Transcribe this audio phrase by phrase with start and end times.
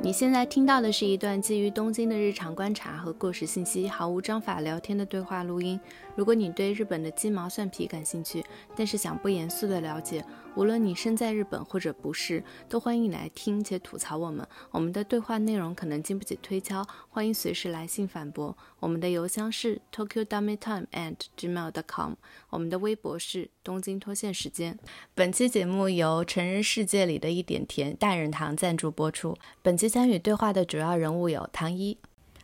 [0.00, 5.78] 你现在听到的是一段基于东京的日常观察和过时信息，毫无章法聊天的对话录音。
[6.14, 8.44] 如果你对日本的鸡毛蒜皮感兴趣，
[8.76, 10.24] 但是想不严肃的了解，
[10.58, 14.44] 无论你身在日本或者不是，都欢迎你来听且吐槽我们。
[14.72, 18.58] 我们的对话内容可能经不起推敲，欢迎随时来信反驳。
[18.80, 22.14] 我们的邮箱是 tokyo dummy time at gmail dot com，
[22.50, 24.76] 我们的微博是东京脱线时间。
[25.14, 29.36] 本期节目由成人世界里的一点甜大人堂赞助播出。
[29.62, 31.96] 本期参与对话的主要人物有唐一。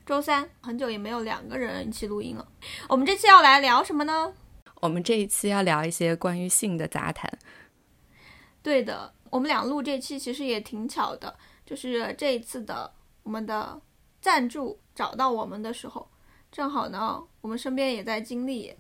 [0.07, 2.46] 周三，很久也没有两个人一起录音了。
[2.88, 4.33] 我们这期要来聊什么呢？
[4.83, 7.29] 我们这一期要聊一些关于性的杂谈。
[8.64, 11.36] 对的，我们俩录这期其实也挺巧的，
[11.66, 12.90] 就是这一次的
[13.23, 13.78] 我们的
[14.23, 16.09] 赞助找到我们的时候，
[16.50, 18.74] 正好呢，我们身边也在经历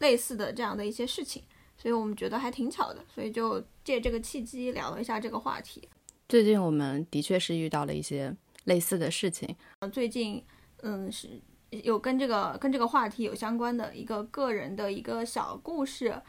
[0.00, 1.44] 类似的这样的一些事情，
[1.78, 5.88] 所以我们觉得还挺巧的，所以就借这个契机聊了一下这个话题。
[6.28, 9.54] 最近我们的确是遇到了一些类似的事情。
[9.92, 10.44] 最近，
[10.82, 16.20] 嗯，是有跟这个跟这个话题有相关的一个个人的一个小故事。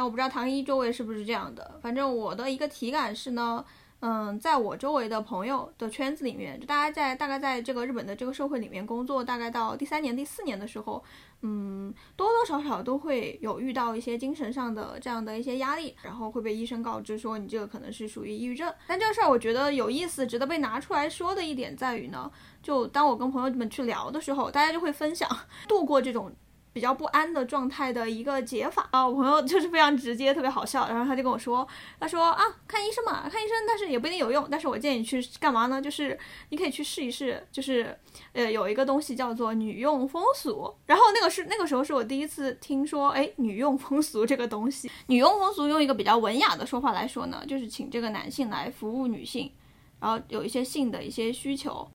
[0.00, 3.62] 但我不知道唐一周围是不是这样的，反正我的一个体感是呢，
[4.00, 11.04] 嗯，在我周围的朋友的圈子里面，就大家在大概在这个日本的这个社会里面工作，大概到第三年、第四年的时候，
[11.42, 18.72] 嗯，多多少少都会有遇到一些精神上的这样的一些压力，然后会被医生告知说你这个可能是属于抑郁症。
[18.86, 25.28] 但这个事儿我觉得有意思、值得被拿出来说的一点在于呢，就当我跟朋友们去聊的时候，大家就会分享
[25.68, 26.34] 度过这种。
[26.72, 30.88] 比较不安的状态的一个解法啊，我朋友就是非常直接，特别好笑。
[30.88, 31.66] 然后他就跟我说，
[31.98, 34.46] 他说啊，看医生嘛，看医生，但是也不一定有用。
[34.48, 35.82] 但是我建议你去干嘛呢？
[35.82, 36.16] 就是
[36.50, 37.98] 你可以去试一试，就是
[38.32, 40.72] 呃有一个东西叫做女用风俗。
[40.86, 44.88] 然后那个是那个时候是我第一次听说，哎，女用风俗这个东西。
[45.08, 49.50] 女用风俗用一个比较文雅的说法来说呢，就是请这个男性来服务女性，
[49.98, 51.88] 然后有一些性的一些需求。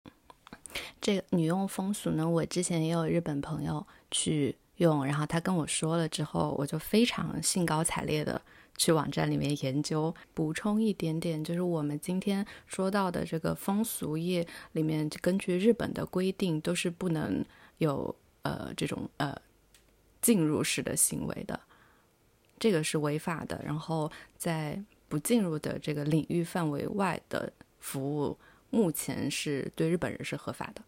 [1.00, 4.58] 这个女用风俗呢，我之前也有日本朋友去。
[4.78, 8.41] 用，然后他跟我说了之后，我就非常兴高采烈的
[8.78, 10.13] 去网站里面研究。
[10.34, 17.44] 补充一点点，就是我们今天说到的这个风俗业里面，根据日本的规定，都是不能
[17.78, 19.35] 有呃这种呃
[20.22, 21.59] 进入式的行为的，
[22.59, 23.62] 这个是违法的。
[23.64, 28.38] 然后在不进入的这个领域范围外的服务，
[28.72, 30.81] 目前是对日本人是合法的。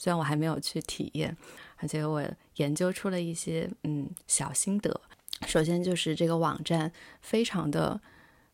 [0.00, 1.36] 虽然我还没有去体验。
[1.82, 2.22] 而且我
[2.56, 5.00] 研究出了一些嗯小心得。
[5.46, 7.98] 首先就是这个网站非常的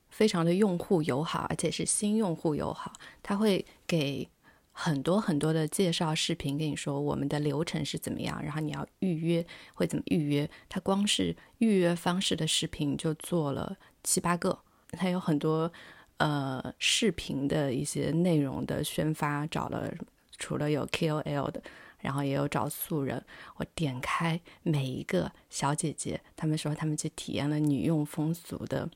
[0.09, 2.93] 非常的用户友好，而且是新用户友好。
[3.25, 4.29] 他会给
[4.71, 10.49] 很多很多的介绍视频，跟你说我们的流程是怎么样，然后你要预约会怎么预约。
[10.69, 14.57] 他光是预约方式的视频就做了七八个。
[14.93, 15.73] 他有很多
[16.19, 19.93] 呃视频的一些内容的宣发，找了
[20.39, 21.63] 除了有 KOL 的。
[21.99, 23.25] 然后也有找素人，
[23.57, 28.89] 我点开每一个小姐姐，她们说她们去体验了女用风俗的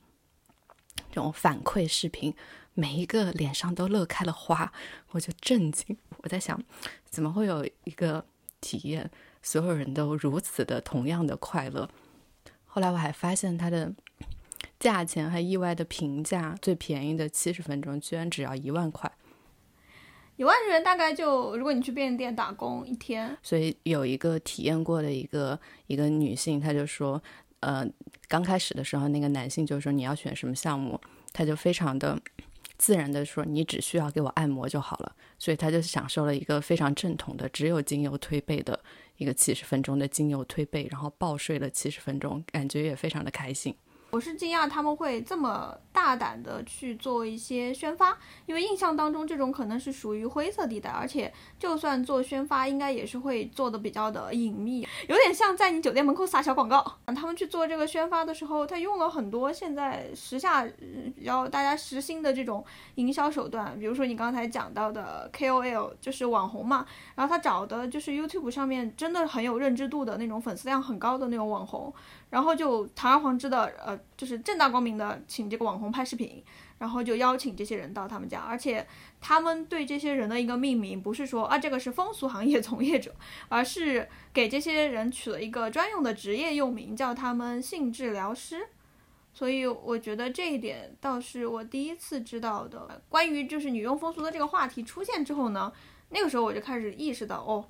[1.09, 2.33] 这种反馈视频，
[2.73, 4.71] 每一个脸上都乐开了花，
[5.09, 5.97] 我就震惊。
[6.17, 6.63] 我在想，
[7.09, 8.23] 怎么会有一个
[8.61, 11.89] 体验，所有人都如此的同样的快乐？
[12.65, 13.91] 后来我还发现它的
[14.79, 19.11] 价钱还意外的平价，最便宜的七十分钟居然只要一万块。
[20.37, 27.21] 一万日元大概就，如果你去便利店打工一天，所以有一个体验过的一个一个女性，她就说，
[27.59, 27.87] 呃，
[28.27, 30.99] 刚开始的时候那个男性就说你要选什么项目，
[31.31, 32.19] 他就非常的
[32.77, 38.79] 自然的说你只需要给我按摩就好了，所以他就享受了一个非常正统的只有精油推背的
[39.17, 43.75] 一个七十分钟的精油推背，然后暴睡了七十分钟，感觉也非常的开心。
[44.11, 56.99] 我是惊讶他们会这么大胆的去做一些宣发，因为印象当中这种可能是属于灰色地带，而且就算做宣发，应该也是会做的比较的隐秘，有点像在你酒店门口撒小广告。
[57.15, 60.65] 他们去做这个宣发的时候，他用了很多现在时下
[61.15, 62.63] 比较大家时兴的这种
[62.95, 71.93] 营销手段，比如说你刚才讲到的 KOL，就是网红嘛，然后他找的就是 YouTube 上面真的很有认知度的那种粉丝量很高的那种网红。
[72.31, 76.43] 然后就堂而皇之的，呃，就是正大光明的请这个网红拍视频，
[76.79, 78.87] 然后就邀请这些人到他们家，而且
[79.19, 83.13] 他们对这些人的一个命名不是说啊这个是风俗行业从业者，
[83.49, 88.67] 而是给这些人取了一个专用的职业用名，叫他们性治疗师。
[89.33, 93.01] 所以我觉得这一点倒是我第一次知道的。
[93.07, 95.71] 关于就是女佣风俗的这个话题出现之后呢，
[96.09, 97.65] 那个时候我就开始意识到哦。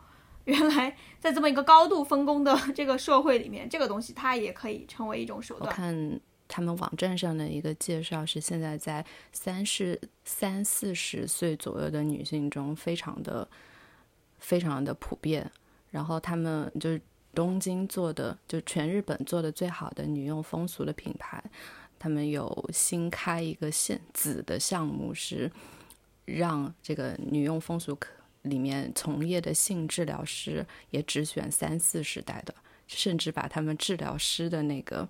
[0.46, 5.70] 原来在这么一个高度分工的 这个社会里面，这个东西它也可以成为一种手段。
[5.70, 13.48] 我看他们网站上的一个介绍是，现在在三十三四十岁左右的女性中，非常的
[14.40, 15.50] 非常的普遍。
[15.92, 17.02] 然后他们就是
[17.34, 21.44] 东京做的，就全日本做的最好的女用风俗的品牌。
[22.00, 25.52] 他们有新开一个现子的项目，是
[26.26, 28.10] 让这个女用风俗课
[28.44, 32.54] 里面从业的性治疗师也只选三四十代的，
[32.88, 35.08] 甚至把他们治疗师的那个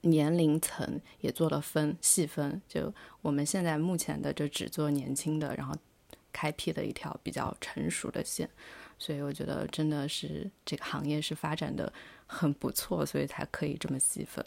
[0.00, 2.60] 年龄层也做了分细分。
[2.68, 5.74] 就我们现在目前的就只做年轻的，然后
[6.32, 8.48] 开辟了一条比较成熟的线。
[8.98, 11.92] 所以我觉得真的是这个行业是发展的
[12.26, 14.44] 很不错，所以才可以这么细分。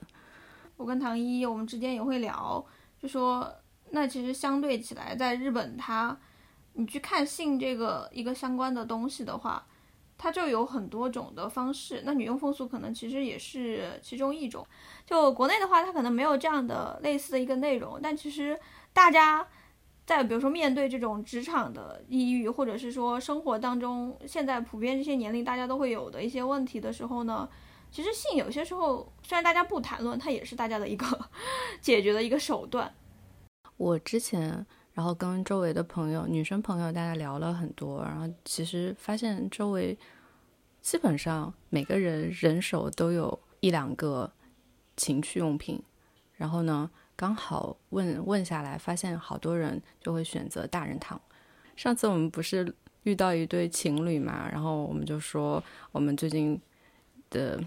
[0.77, 2.65] 我跟唐一，我们之间也会聊，
[3.01, 3.53] 就说
[3.89, 6.17] 那其实相对起来，在日本，它
[6.75, 9.65] 你去看性这个一个相关的东西的话，
[10.17, 12.03] 它就有很多种的方式。
[12.05, 14.65] 那女用风俗可能其实也是其中一种。
[15.05, 18.59] 就国内的话，它可能没有这样的类似的一个内容，但其实
[18.93, 19.47] 大家
[20.05, 27.49] 在比如说面对这种职场的抑郁，或者是说生活当中现在普遍这些年龄大家都会有的一些问题的时候呢。
[27.91, 31.29] 其实性有些时候虽然大家不谈论，它也是大家的一个
[31.79, 32.93] 解决的一个手段。
[33.77, 39.95] 我之前然后跟周围的朋友、女生朋友大家聊了很多，然后其实发现周围
[40.81, 44.31] 基本上每个人人手都有一两个
[44.97, 45.79] 情趣用品。
[46.37, 51.21] 然后呢，刚好问问下来，发现好多人就会选择大人堂。
[51.75, 56.59] 上次我们不是遇到一对情侣嘛，然后我们就说我们最近
[57.29, 57.63] 的。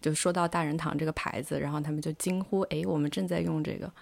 [0.00, 3.92] 就说到大人堂这个牌子，然后他们就惊呼：“哎，我们正在用这个。”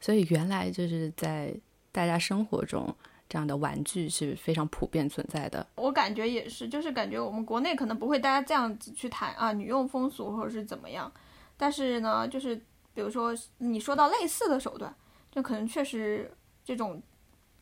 [0.00, 1.54] 所以原来就是在
[1.92, 2.94] 大家生活中，
[3.28, 5.66] 这样的玩具是非常普遍存在的。
[5.76, 11.10] 我感觉也是，就是感觉我们国内可能不会大家这样子去谈啊，女用风俗或者是怎么样。
[11.56, 12.56] 但是呢，就是
[12.94, 14.94] 比如说你说到类似的手段，
[15.30, 16.30] 就可能确实
[16.64, 17.02] 这种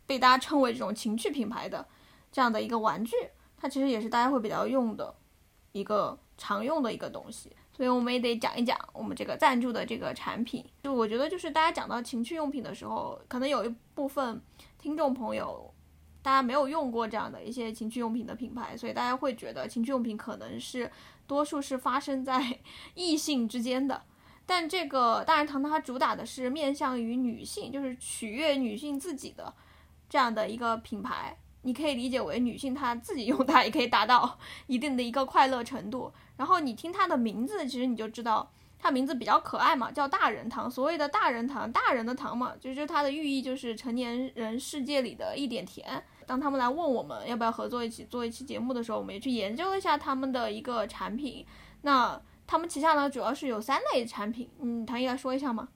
[0.06, 1.86] 被大家称为这种情趣品牌的
[2.30, 3.14] 这样的一个玩具，
[3.56, 5.14] 它其实也是大家会比较用的
[5.72, 6.18] 一个。
[6.38, 10.64] 常用的一个东西，所以我们也得讲一讲我们这个赞助的这个产品。
[10.82, 14.40] 就我觉得，就是大家讲到情趣用品的时候，可能有一部分
[14.78, 15.70] 听众朋友，
[16.22, 20.90] 大家没有用过这样的一些情趣用品的品牌，所以大家会觉得情趣用品可能是
[21.26, 22.58] 多数是发生在
[22.94, 24.02] 异性之间的。
[24.46, 29.52] 但这个大人堂它主打的是面向于女性，就是取悦女性自己的
[30.08, 31.36] 这样的一个品牌。
[31.66, 36.12] 你可以理解为女性她自己用它也可以达到一定的一个快乐程度。
[36.36, 38.48] 然后你听它的名字，其实你就知道
[38.78, 40.70] 它名字比较可爱嘛，叫大人糖。
[40.70, 46.04] 所谓的大人糖，大人的糖嘛，就是它的寓意就是成年人世界里的一点甜。
[46.24, 51.44] 当他们来问我们要不要合作一起做一期节目的时候，我们也去研究了一下他们的一个产品。
[51.82, 54.48] 那他们旗下呢，主要是有三类产品。
[54.60, 55.66] 嗯，唐一来说一下吗？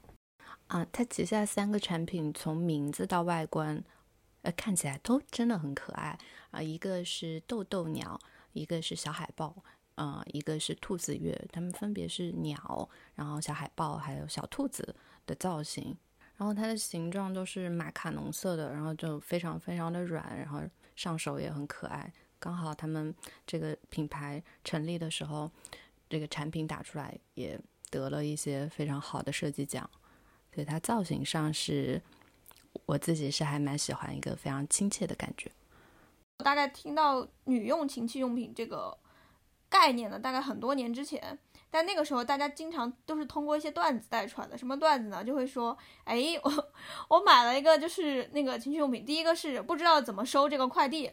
[0.68, 3.82] 啊，它旗下三个产品从名字到外观，
[4.42, 6.18] 呃，看起来都真的很可爱
[6.50, 6.62] 啊。
[6.62, 8.18] 一个是豆豆鸟，
[8.52, 9.62] 一个是小海豹。
[9.96, 14.96] 呃，一个是兔子月，它们分别是鸟，然后小海豹还有小兔子
[15.26, 15.94] 的造型，
[16.38, 20.62] 然后它的形状都是马卡龙色的，然后就非常非常的软，然后
[20.96, 22.10] 上手也很可爱。
[22.38, 23.14] 刚好他们
[23.46, 25.50] 这个品牌成立的时候，
[26.08, 27.60] 这个产品打出来也
[27.90, 29.90] 得了一些非常好的设计奖，
[30.54, 32.00] 所以它造型上是
[32.86, 35.50] 我自己是还蛮喜欢一个非常亲切的感觉。
[36.38, 38.96] 我大概听到女用情趣用品这个。
[39.72, 41.38] 概念呢，大概很多年之前，
[41.70, 44.58] 但那个时候大家经常都是通过一些段子带出来的。
[44.58, 45.22] 什么段子呢？
[45.22, 46.72] 就会说，哎，我
[47.08, 51.12] 我买了一个就是那个情趣用品，第一个是不知道怎么收这个快递。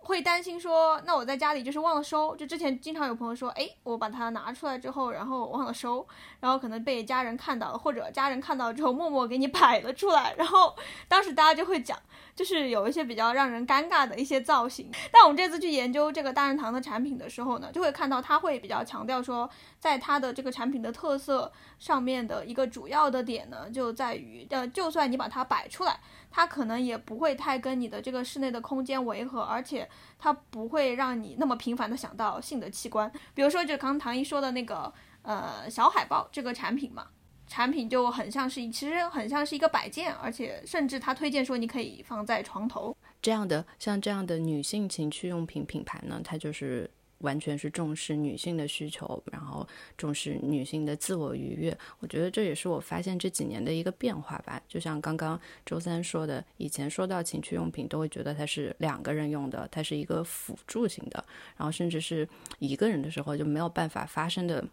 [0.00, 2.34] 会担心说，那我在家里就是忘了收。
[2.36, 6.06] 就之前经常有朋友说，哎，我把它拿出来之后，然后忘了收，
[6.40, 10.74] 然后可能被家人看到了，或者家人看到之后默默给你摆了出来，然后
[11.08, 11.98] 当时大家就会讲，
[12.34, 14.90] 就是有一些比较让人尴尬的一些造型。
[15.12, 26.00] 但我们这次去研究这个大人堂的产品的时候呢，就会看到他会比较强调说，在它的这个产品的特色上面的一个主要的点呢，就在于，呃，就算你把它摆出来。
[26.30, 33.10] 它可能也不会太跟你的这个室内的空间违和，而且它不会让你那么频繁的想到性的器官。
[33.34, 34.92] 比如说，就刚唐一说的那个
[35.22, 37.06] 呃小海豹这个产品嘛，
[37.46, 46.90] 产品就很像是，其实很像是一个摆件，而且甚至他推荐说你可以放在床头这样的，像这样的女性情趣用品品牌呢，它就是。
[47.18, 51.76] 完全是重视女性的需求，然后重视女性的自我愉悦。
[52.00, 54.60] 我觉得这也是我发现这几年的一个变化吧。
[54.68, 61.24] 就像刚刚周三说的，以前说到情趣用品，都会觉得它是两个人用的，它是一个辅助型的，
[61.56, 64.64] 然后甚至是一个人的时候就没有办法发生的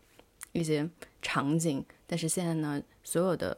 [0.51, 0.87] 一些
[1.21, 3.57] 场景，但是现在呢，所有的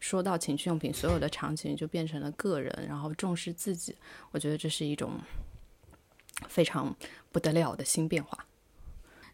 [0.00, 3.96] 说到情趣用品，所有的场景就变成了个人，然后重视自己。
[4.30, 5.12] 我觉得这是一种
[6.46, 6.94] 非常
[7.32, 8.46] 不得了的新变化。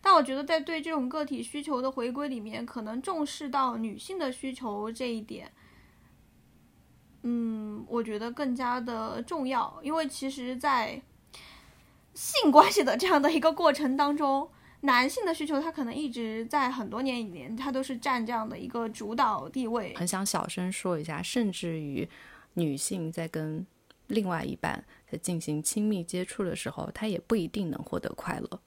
[0.00, 5.52] 但我觉得在对这种个体需求的回归里面，可能重视到女性的需求这一点，
[7.22, 11.02] 嗯，我觉得更加的重要，因为其实，在
[12.14, 14.48] 性关系的这样的一个过程当中。
[14.80, 19.94] 男性的需求，他可能一直在很多年以前，他都是占这样的一个主导地位。
[19.96, 22.06] 很想小声说一下，甚至于
[22.52, 23.66] 女性在跟
[24.08, 28.60] 另外一半在进行亲密接触的时候，她也不一定能获得快乐。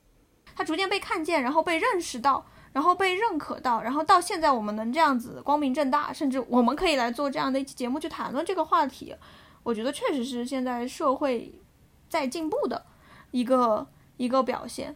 [0.55, 9.15] 她逐渐被看见，然后被认识到，然后被认可到，然后到现在我们能这样子光明正大，甚至我们可以来做这样的一期节目去谈论这个话题。
[9.61, 11.53] 我觉得确实是现在社会
[12.09, 12.85] 在进步的
[13.31, 14.95] 一个一个表现。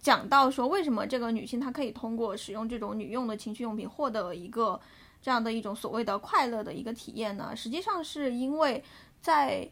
[0.00, 4.80] 讲到说，为什么这个女性她可以通过使用这种女用的情趣用品获得一个
[5.20, 7.56] 这样的一种所谓的快乐的一个体验呢？
[7.56, 8.84] 实际上是因为
[9.24, 9.70] 在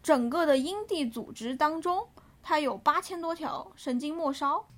[0.00, 2.08] 整个的阴蒂组织当中，
[2.44, 4.68] 它有八千多条神经末梢。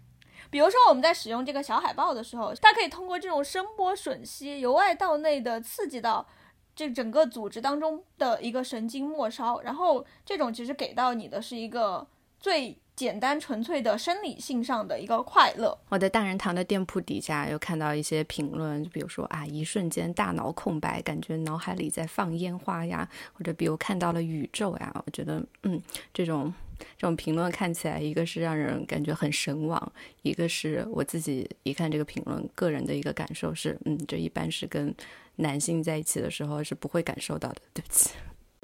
[0.49, 6.27] 比如说我们在使用这个小海豹的时候，它可以通过这种声波吮吸，由外到内的刺激到
[6.75, 12.09] 这整个组织当中的一个神经末梢，然后这种其实给到你的是一个
[12.41, 12.81] 最。
[12.99, 15.79] 简单纯粹的生理性上的一个快乐。
[15.89, 24.93] 我在大人堂的店铺底下又看到一些评论，就比如说啊，一瞬间大脑空白，感觉脑海里在放烟花呀，或者比如看到了宇宙呀。
[25.07, 25.81] 我觉得，嗯，
[26.13, 26.53] 这种
[26.97, 34.93] 这种评论看起来，一个是让人感觉很神往，一个是我自己一看这个评论，个人的一个感受是，嗯，这一般是跟
[35.37, 37.63] 男性在一起的时候是不会感受到的。
[37.73, 38.11] 对不起。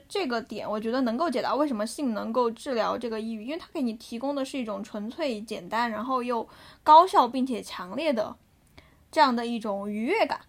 [0.08, 6.46] 这个点我觉得能够解答为什么性能够治疗这个抑郁，因为它给你提供的是一种纯粹、简单，然后又
[6.82, 8.37] 高效并且强烈的
[9.11, 10.40] 这样的一种愉悦感。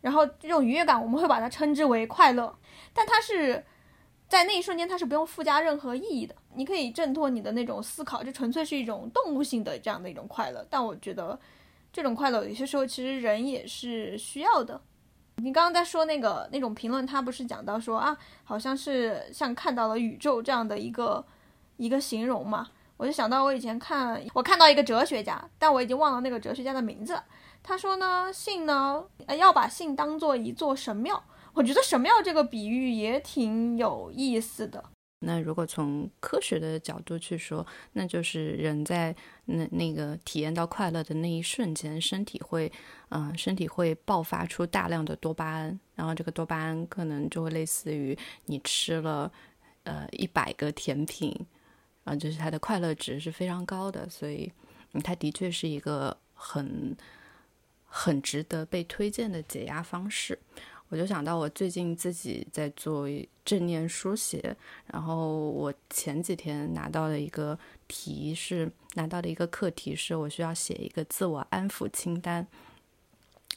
[0.00, 2.56] 然后这种愉悦感我们会把它称之为快乐，
[2.92, 3.64] 但它是
[4.28, 10.66] 在那一瞬间它是不用附加任何意义的，你可以挣脱你的那种思考，这纯粹是一种动物性的这样的一种快乐。
[10.68, 11.38] 但我觉得
[11.92, 14.80] 这种快乐有些时候其实人也是需要的。
[15.42, 21.24] 你刚刚在说那个那种评论，他不是讲到说啊，好像是像看到了宇宙这样的一个
[21.76, 22.68] 一个形容嘛？
[22.96, 27.20] 我就想到我以前看，我看到一个哲学家，但我已经忘了那个哲学家的名字。
[27.60, 29.04] 他说呢，信呢，
[29.36, 31.24] 要把信当做一座神庙。
[31.54, 34.84] 我觉得神庙这个比喻也挺有意思的。
[35.24, 39.14] 那如果从科学的角度去说，那就是人在
[39.44, 42.70] 那那个体验到快乐的那一瞬间，身体会，
[43.10, 49.32] 嗯，身体会爆发出大量的多巴胺，然后这个多巴胺可能就会类似于你吃了，
[49.84, 51.34] 呃，一百个甜品，
[52.04, 54.52] 啊，就是它的快乐值是非常高的，所以，
[55.02, 56.96] 它的确是一个很，
[57.84, 60.38] 很值得被推荐的解压方式。
[60.92, 63.08] 我就想到我最近自己在做
[63.46, 64.54] 正念书写，
[64.92, 67.58] 然后我前几天拿到的一个
[67.88, 72.46] 题是拿到的一个课题是我需要写一个自我安抚清单，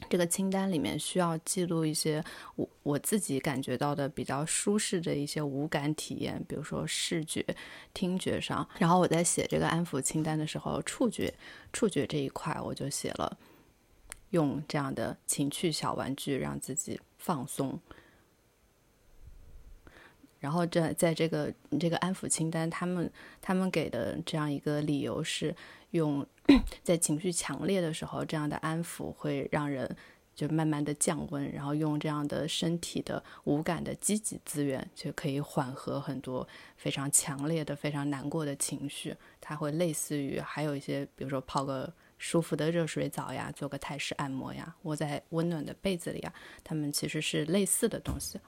[0.10, 2.24] 这个清单里面需要记录一些
[2.56, 7.46] 我我自己感觉到的比较舒适的一些无感体验，比如说视觉、
[7.94, 8.66] 听觉上。
[8.80, 11.34] 然后我在写这个安抚清单的时候，触觉、
[11.74, 13.38] 触觉这一块我就写了，
[14.30, 16.98] 用这样的情趣小玩具让自己。
[17.26, 17.80] 放松，
[20.40, 25.56] 然后这在这个这个安抚清单，他们他们给的这样一个理由是，
[25.90, 26.24] 用
[26.84, 29.90] 在情绪强烈的时候，这样的安抚会让人
[30.36, 39.18] 就慢慢的降温，然后用这样的身体的无感的积极资源，就可以缓和很多非常强烈的、非常难过的情绪。
[39.42, 41.92] 它会类似于还有一些，比如说泡个。
[42.18, 48.40] 舒服的热水澡呀，做个泰式按摩呀，窝在温暖的被子里啊，它们其实是类似的东西。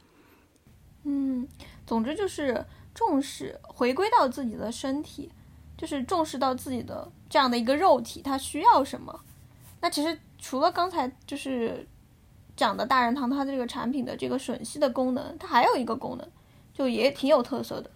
[1.04, 1.48] 嗯，
[1.86, 5.32] 总之就是重视，回归到自己的身体，
[5.78, 9.24] 就是重视到自己的这样的一个肉体，它需要什么。
[9.82, 11.86] 那其实除了刚才就是
[12.56, 16.28] 讲的大人堂它这个产品的这个吮吸的功能，它还有一个功能，
[16.74, 17.92] 就也挺有特色的。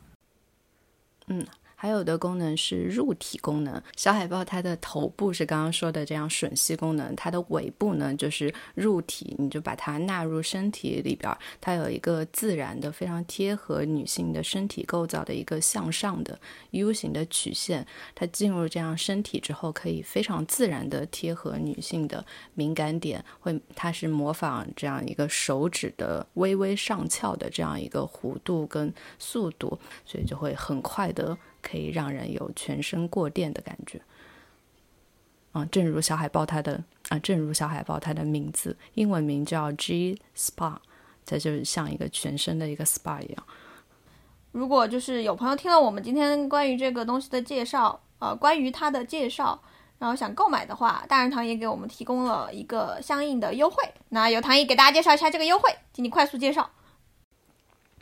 [1.27, 1.45] 嗯。
[1.81, 17.83] 还有的功能是入体功能，小海豹它的头部是刚刚说的这样吮吸功能，它的尾部呢就是入体，你就把它纳入身体里边，它有一个自然的、非常贴合女性的身体构造的一个向上的 U 型的曲线，
[18.13, 22.23] 它进入这样身体之后，可以非常自然的贴合女性的
[22.53, 31.35] 敏感点，会它是模仿这样一个手指的微微上翘的这样一个弧度跟速度，所以就会很快的。
[31.61, 34.01] 可以让人有全身过电的感觉，
[35.51, 40.75] 啊，正如小海豹它的啊，正如小海豹它的名字，英文名叫 G Spa，
[41.25, 43.43] 它就是像一个全身的一个 SPA 一样。
[44.51, 49.61] 如果就是有朋友听了我们今天关于这个东西的介绍，呃，关于它的介绍，
[49.97, 53.83] 然后想购买的话，大人堂也给我们提供了一个相应的优惠。
[54.09, 56.69] 那由唐毅给大家介绍一下这个优惠，请你快速介绍。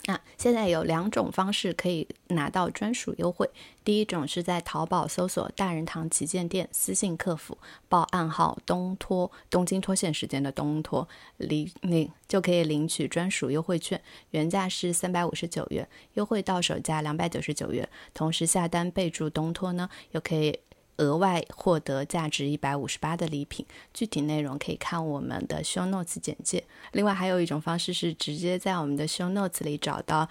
[0.05, 3.49] 那现在有两种方式可以拿到专属优惠。
[3.83, 14.01] 第一种是在淘宝搜索“大人堂旗舰店”，私信客服报暗号“东托”，东京脱线时间的东托，领领就可以领取专属优惠券，
[14.31, 17.87] 原价是三百五十九元，优惠到手价两百九十九元。
[18.13, 20.59] 同时下单备注“东托”呢，又可以。
[20.99, 26.63] 额外获得价值一百五十八的礼品，具体内容可以看我们的 show notes 简介。
[26.91, 30.29] 另外还有一种方式是直接在我们的 show notes 里找到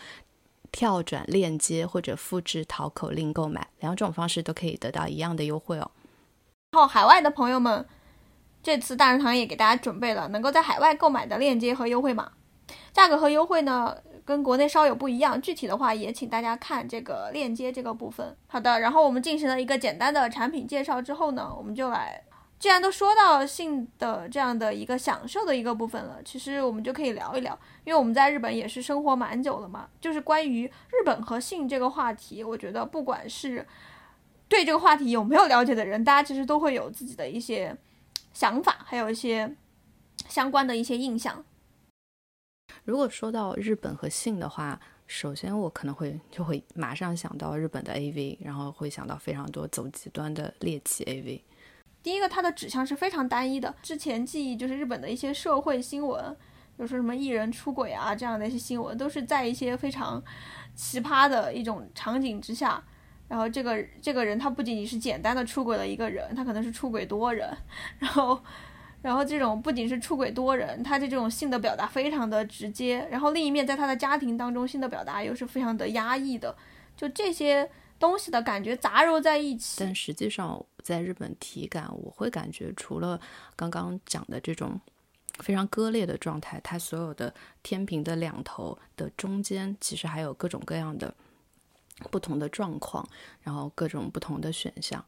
[0.70, 5.90] 跳转链接或者复制淘口令购买，两种方式都可以得到一样的优惠哦。
[6.72, 7.86] 然后海外的朋友们，
[8.62, 12.32] 这次大人堂也给大家准备了能够在海外购买的链接和优惠码，
[12.92, 13.96] 价格和优惠呢？
[14.28, 18.36] 跟国内稍有不一样，具体的话也请大家看这个链接这个部分。
[18.46, 22.22] 好的，然后我们进行了一个简单的产品介绍之后呢，我们就来，
[22.58, 33.66] 既然都说到性的这样的一个享受的一个部分了，其实我们就可以聊一聊，因为我们在日本也是生活蛮久了嘛，就是关于日本和性这个话题，我觉得不管是
[34.46, 37.74] 对这个话题有没有了解的人，大家其实都会有自己的一些
[38.34, 39.56] 想法，还有一些
[40.28, 41.42] 相关的一些印象。
[42.88, 51.42] 如果说到日本和性的话，首先我可能会就会马上想到日本的 AV，然后会想到非常多走极端的猎奇 AV。
[52.02, 53.74] 第一个，它的指向是非常单一的。
[53.82, 60.24] 之前记忆就是日本的一些社会新闻，比如说什么艺人出轨啊这样的一些新闻，都是在一些非常
[60.74, 62.82] 奇葩的一种场景之下，
[63.28, 67.54] 然后这个这个人他不仅仅是简单的出轨了一个人，他可能是出轨多人，
[67.98, 68.42] 然后。
[69.00, 76.56] 然后这种不仅是出轨多人，他的这种性的表达非常的直接，然后另一面在他的家庭当中性的表达又是非常的压抑的，
[76.96, 79.76] 就这些东西的感觉杂糅在一起。
[79.78, 83.20] 但实际上在日本体感，我会感觉除了
[83.54, 84.80] 刚刚讲的这种
[85.38, 87.32] 非常割裂的状态，它所有的
[87.62, 91.14] 天平的两头的中间，其实还有各种各样的
[92.10, 93.08] 不同的状况，
[93.42, 95.02] 然后各种不同的选项。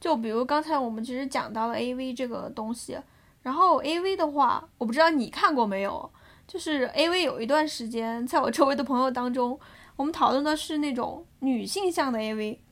[0.00, 2.96] 就比如刚才我们其实讲到了 A V 这个东西。
[3.42, 6.10] 然后 A V 的话，我不知道你看过没有，
[6.46, 9.58] 就是 A V 有一段时间，在我周围的朋友当中，
[9.96, 12.62] 我们讨论的是那种女性向的 A V。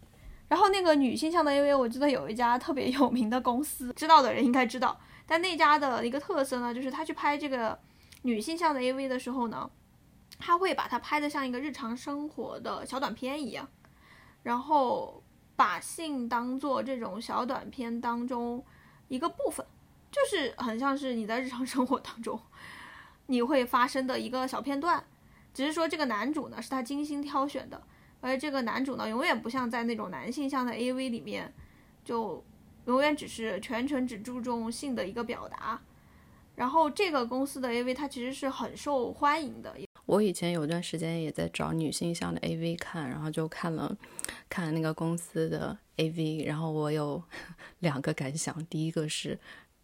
[0.48, 4.98] 然后那个女性向的 A V，我记得有一家特别有名的公司，知道的人应该知道。
[5.26, 7.78] 但那家的一个特色呢，就是他去拍这个
[8.22, 9.70] 女性向的 A V 的时候呢，
[10.38, 13.68] 他会把它拍的像一个日常生活的小短片一样，
[14.42, 15.22] 然后
[15.54, 18.64] 把性当做这种小短片当中
[19.06, 19.64] 一个部分。
[20.10, 22.40] 就是很像是你在日常生活当中，
[23.26, 25.02] 你会发生的一个小片段，
[25.54, 27.80] 只是说这个男主呢是他精心挑选的，
[28.20, 31.52] 而这个男主呢永远不像在那种男性向的 AV 里面，
[32.04, 32.44] 就
[32.86, 35.80] 永远只是全程只注重性的一个表达。
[36.56, 39.74] 然后这个公司的 AV 它其实是很受欢迎的。
[40.06, 43.96] 我以前有段时间也在找女性向的 AV 看，然后就看了
[44.48, 47.22] 看那个公司的 AV，然后我有
[47.78, 49.38] 两个感想，第一个是。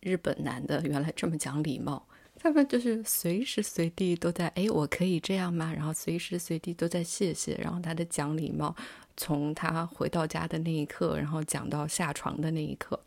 [0.07, 2.07] 日本男的原来这么讲礼貌，
[2.39, 5.73] 他们就是随时随地都在哎，我可以这样吗？
[5.75, 8.73] 然后随时随地都在谢谢，然后他的讲礼貌，
[9.17, 13.01] 从他回到家的那一刻，然后讲到下床的那一刻，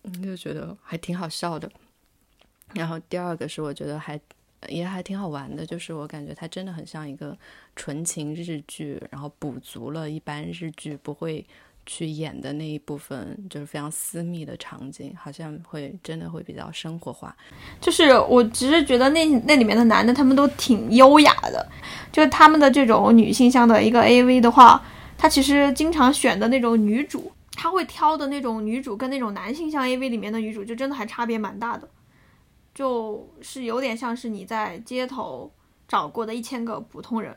[0.00, 1.70] 你就觉得还挺好笑的。
[2.72, 4.18] 然后第二个是我觉得还
[4.68, 7.38] 也还挺好玩的，就是我感觉它真的很像一个
[7.76, 11.46] 纯情日剧，然后补足了一般日剧不会。
[11.84, 17.34] 去演的那一部分就是非常私密的场景，好像会真的会比较生活化。
[17.80, 21.68] 就是我只是觉得那那里面的男的他们都挺优雅的，
[22.12, 24.80] 就是他们的这种女性向的一个 AV 的话，
[25.18, 31.88] 他其实经常选的那种女主，他会挑的那种女主跟那种男性向 AV 里面的女主就真的还差别蛮大的，
[32.74, 35.50] 就是有点像是你在街头
[35.88, 37.36] 找过的一千个普通人。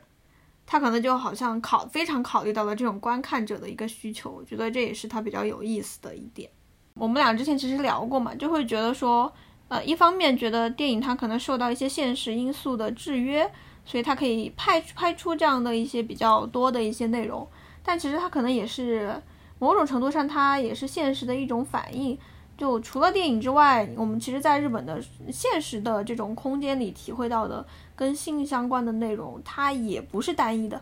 [0.66, 6.50] 他可能就好像考非常考虑到了这种观看者的一个需求，我觉得这也是他比较有意思的一点。
[6.94, 9.32] 我们俩之前其实聊过嘛，就会觉得说，
[9.68, 13.50] 呃，一方面觉得电影它可能受到一些现实因素的制约，
[13.84, 17.46] 所以它可以拍拍出这样的一些比较多的一些内容，
[17.82, 19.22] 但其实它可能也是
[19.58, 22.18] 某种程度上它也是现实的一种反应。
[22.56, 30.80] 就除了电影之外，我们其实在日本的现实的这种空间里体会到的跟性相关的内容，它也不是单一的。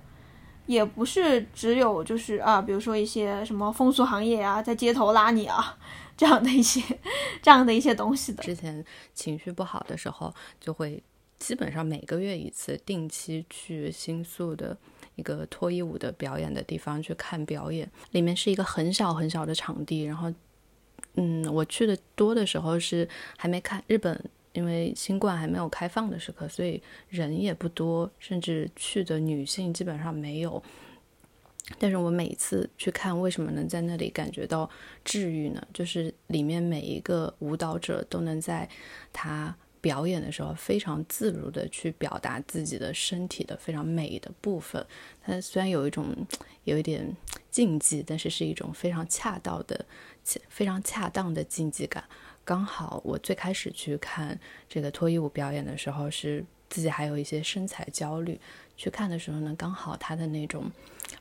[0.66, 5.76] 也不是只有就是啊，比如说一些什么风俗行业啊，在街头拉你啊，
[6.16, 6.80] 这样的一些
[7.42, 8.42] 这样的一些东西的。
[8.42, 8.82] 之前
[9.12, 11.02] 情绪不好的时候，就会
[11.38, 14.74] 基本上每个月一次，定期去新宿的
[15.16, 17.86] 一个脱衣舞的表演的地方去看表演。
[18.12, 20.32] 里面是一个很小很小的场地，然后，
[21.14, 24.22] 嗯，我去的多的时候是还没看日本。
[24.54, 30.62] 因为新冠还没有开放的时刻，所以人也不多，甚至去的女性基本上没有。
[31.76, 34.70] 但是我每次去看，为什么能在那里感觉到
[35.04, 35.60] 治愈呢？
[35.74, 38.68] 就是里面每一个舞蹈者都能在
[39.12, 44.86] 他表演的时候非常自如的去表达自己的身体的非常美的部分。
[45.20, 46.14] 他虽然有一种
[46.62, 47.04] 有一点
[47.50, 49.84] 禁忌，但是是一种非常恰到的、
[50.48, 52.02] 非常恰当的竞技感。
[52.44, 58.40] 刚好我最开始去看这个脱衣舞表演的时候，是自己还有一些身材焦虑。
[58.76, 60.70] 去看的时候呢，刚好他的那种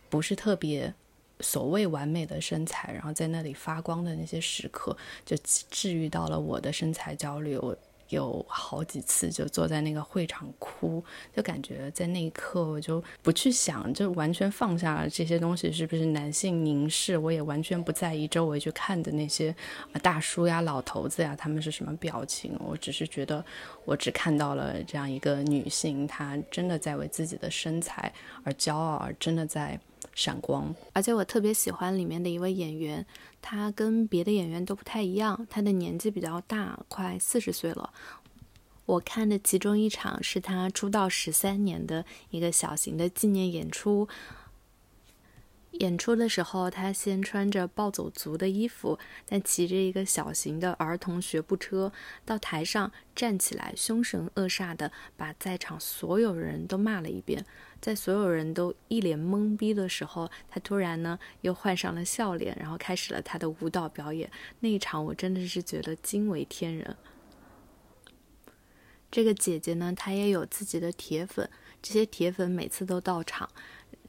[0.09, 0.93] 不是特别
[1.39, 5.37] 所谓完美的身材，然后在那里发光的那些时刻，就
[5.69, 7.57] 治愈到了我的身材焦虑。
[7.57, 7.77] 我。
[8.13, 11.03] 有好几次就坐在那个会场哭，
[11.35, 19.53] 就感觉在那一刻我就不去想，就完全放下了这些东西是不是男性凝视，我也完全不在意周围去看的那些
[20.01, 22.55] 大叔呀、老头子呀，他们是什么表情。
[22.59, 23.43] 我只是觉得，
[23.85, 29.79] 我只看到了这样一个女性，她真的在为自己的身材而骄傲，而真的在
[30.13, 30.73] 闪光。
[30.93, 33.05] 而且我特别喜欢里面的一位演员。
[33.41, 37.91] 他跟别的演员都不太一样，他的年纪比较大，快四十岁了。
[38.85, 44.07] 我看的其中一场是他出道十三年的一个小型的纪念演出。
[45.79, 51.91] 演出的时候，他先穿着暴走族的衣服，但骑着一个小型的儿童学步车
[52.23, 57.43] 到台上站起来，凶神恶煞的把在场所有人都骂了一遍。
[57.81, 64.31] 在所有人都一脸懵逼的时候，他突然呢又换上了笑脸，然后开始了他的舞蹈表演。
[64.59, 66.95] 那一场我真的是觉得惊为天人。
[69.11, 71.47] 这个姐姐呢，她也有自己的铁粉，
[71.81, 73.49] 这些铁粉每次都到场。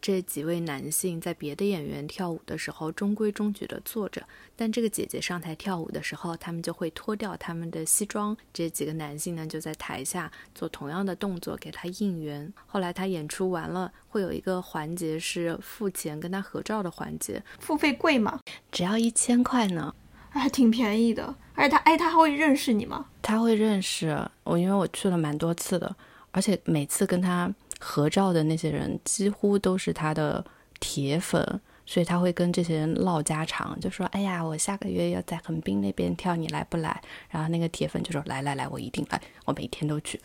[0.04, 4.22] 这几位男性在别的演员跳舞的时候中规中矩的坐着，
[4.54, 8.36] 但这个姐姐上台跳舞的时候，他们就会脱掉他们的西装。
[8.52, 12.52] 这几个男性呢就在台下做同样的动作给她应援。
[12.66, 17.42] 后来她演出完了，会有一个环节是付钱跟她合照的环节。
[17.58, 18.38] 付费贵吗？
[18.70, 19.94] 只要一千块呢，
[20.28, 21.34] 还挺便宜的。
[21.54, 23.06] 而且他，哎，他会认识你吗？
[23.22, 25.96] 他会认识我，因为我去了蛮多次的，
[26.30, 27.50] 而且每次跟他。
[27.80, 30.44] 合照的那些人几乎都是他的
[30.80, 40.20] 铁粉，所以他会跟这些人唠家常，就说：“哎呀，我下个月要在横滨那边跳，你来不来？”然后那个铁粉就说：“来来来，我一定来，我每天都去。”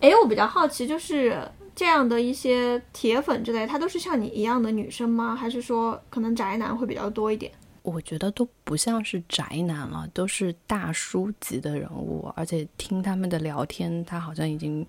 [0.00, 1.40] 哎，我比较好奇，就是
[1.74, 5.36] 这样的一些铁粉之类，他都是像你一样的女生吗？
[5.36, 7.52] 还是说可能宅男会比较多一点？
[7.82, 14.86] 我觉得都不像是宅男了，都是大叔级的人物，而且听他们的聊天，他好像已经。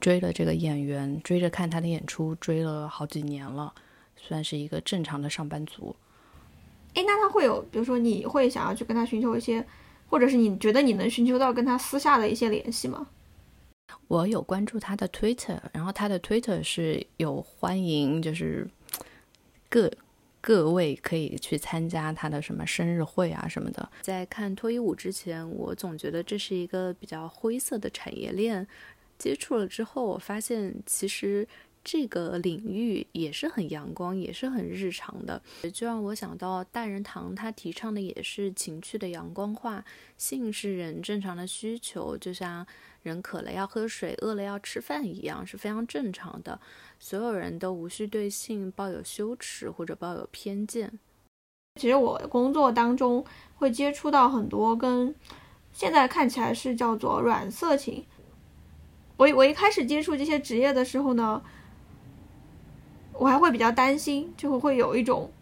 [0.00, 3.72] 追了这个演员，追着看他的演出，追了好几年了，
[4.16, 5.96] 算是一个正常的上班族。
[6.94, 9.64] 哎，那他会有，比如说你会想要去跟他寻求一些，
[10.08, 13.06] 或者是你觉得你能寻求到跟他私下的一些联系吗？
[14.08, 18.68] 我有关注他的 Twitter，然后他的 Twitter 是有欢迎，就是
[19.68, 19.90] 各
[20.40, 23.88] 各位可以去参加他的什么生日会啊什么的。
[24.00, 28.66] 在看脱衣舞之前，我总觉得这是一个比较灰色的产业链。
[29.18, 31.46] 接触了之后，我发现其实
[31.84, 35.40] 这个领域也是很阳光，也是很日常的，
[35.72, 39.84] 就让我想到大人堂他提倡的也是情趣的阳光化。
[40.18, 42.66] 性是人正常的需求，就像
[43.02, 46.58] 人渴了要喝水，饿了要吃饭一样，是非常正常的。
[46.98, 50.98] 所有人都无需对性抱有羞耻或者抱有偏见。
[51.80, 53.24] 其实我的工作当中
[53.54, 55.14] 会接触到很多跟
[55.72, 58.04] 现在看起来是叫做软色情。
[59.16, 61.42] 我我一开始接触这些职业的时候呢，
[63.14, 65.32] 我还会比较担心，就会会有一种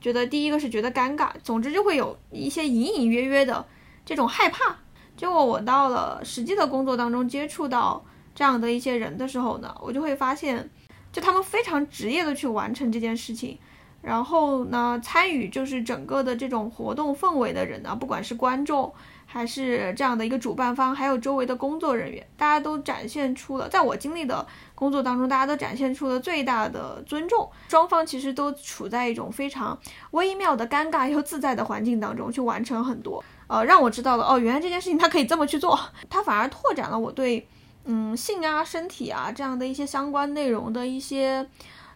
[0.00, 3.66] 觉得第一个是觉得尴尬，总之就会有一些隐隐约约的
[4.04, 4.78] 这种害怕。
[5.14, 8.02] 结果我到了实际的工作当中接触到
[8.34, 10.70] 这样的一些人的时候呢，我就会发现，
[11.12, 13.58] 就他们非常职业的去完成这件事情，
[14.00, 18.94] 然后呢，参与就是整个的这种活动氛围的人呢，不管是观众。
[19.32, 27.50] 还是这样的一个主办方，还有周围的工作人员，大家都展现出了，在我经历的工作当中，大家都展现出了最大的尊重。
[27.70, 29.78] 双方其实都处在一种非常
[30.10, 37.48] 微妙的尴尬又自在的环境当中去完成很多，呃，让我知道了哦，原来这件事情它可以这么去做，它反而拓展了我对，
[37.86, 41.48] 嗯，性啊、身体啊这样的一些相关内容的一些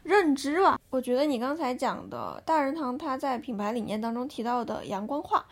[0.05, 0.79] 认知吧。
[0.89, 5.45] 我觉得你刚才讲的大人堂，它在品牌理念当中提到的阳光化，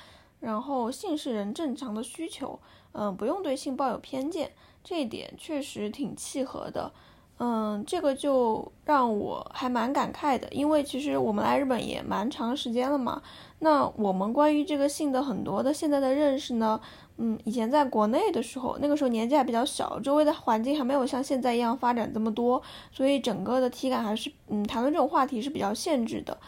[0.44, 2.60] 然后性是人正常的需求，
[2.92, 4.52] 嗯，不用对性抱有偏见，
[4.84, 6.92] 这一点确实挺契合的。
[7.38, 13.20] 嗯，这个就让我还蛮感慨的，因为其实我们来日本也蛮长时间了嘛。
[13.58, 16.80] 那我们关于这个性的很多的现在的认识呢，
[17.16, 26.38] 嗯，以前在国内的时候，那个时候年纪还比较小，周围的环境还没有像现在一样发展这么多，所以整个的体感还是，嗯，谈论这种话题是比较限制的。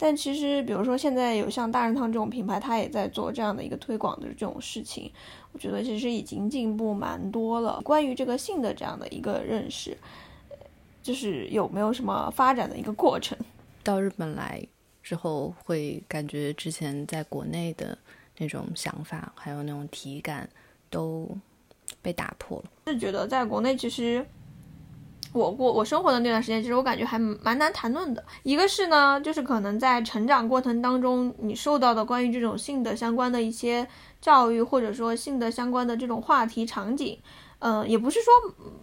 [0.00, 5.12] 但其实，比如说现在有像大人堂这种品牌，它也在做这样的一个推广的这种事情，
[5.52, 7.78] 我觉得其实已经进步蛮多了。
[7.84, 9.94] 关于这个性的这样的一个认识。
[11.02, 13.36] 就是有没有什么发展的一个过程？
[13.82, 14.62] 到日本来
[15.02, 17.96] 之后，会感觉之前在国内的
[18.36, 20.46] 那种想法，还有那种体感
[20.90, 21.26] 都
[22.02, 22.64] 被打破了。
[22.86, 24.24] 是觉得在国内，其实
[25.32, 28.24] 我过我生活的那段时间，其实我感觉还蛮难谈论的。
[28.42, 33.86] 一个是呢，就是可能在成长过程当中，你受到的关于这种性的相关的一些
[34.20, 37.18] 教育，或者说性的相关的这种话题场景。
[37.60, 38.32] 嗯，也不是说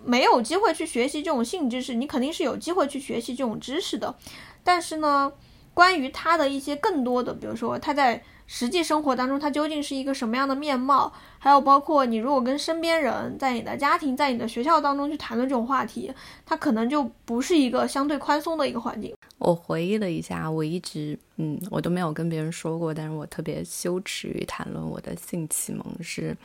[0.05, 4.15] 没有机会去学习这种性知识，你肯定是有机会去学习这种知识的。
[4.63, 5.31] 但是呢，
[5.73, 16.11] 关于他的一些更多的，比如说他在实际生活当中它究竟是一个什么样的面貌，还有包括你如果跟身边人在你的家庭、在你的学校当中去谈论这种话题，
[16.45, 19.13] 它可能就不是一个相对宽松的一个环境。
[19.37, 26.35] 我回忆了一下，我一直嗯，我都没有跟别人说过，但是我特别羞耻于谈论我的性启蒙是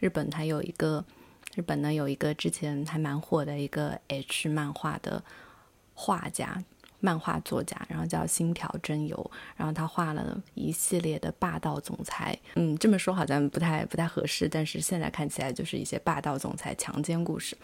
[0.00, 1.04] 日本，它有一个。
[1.56, 5.20] 日本呢有一个之前还蛮火的一个 H 漫画的
[5.94, 6.62] 画家、
[7.00, 12.38] 漫画作家，然后叫新条真由，然后他画了一系列的霸道总裁。
[12.54, 17.56] 嗯，这么说好像不太不太合适，但是现在看起来就是一些霸道总裁强奸故事。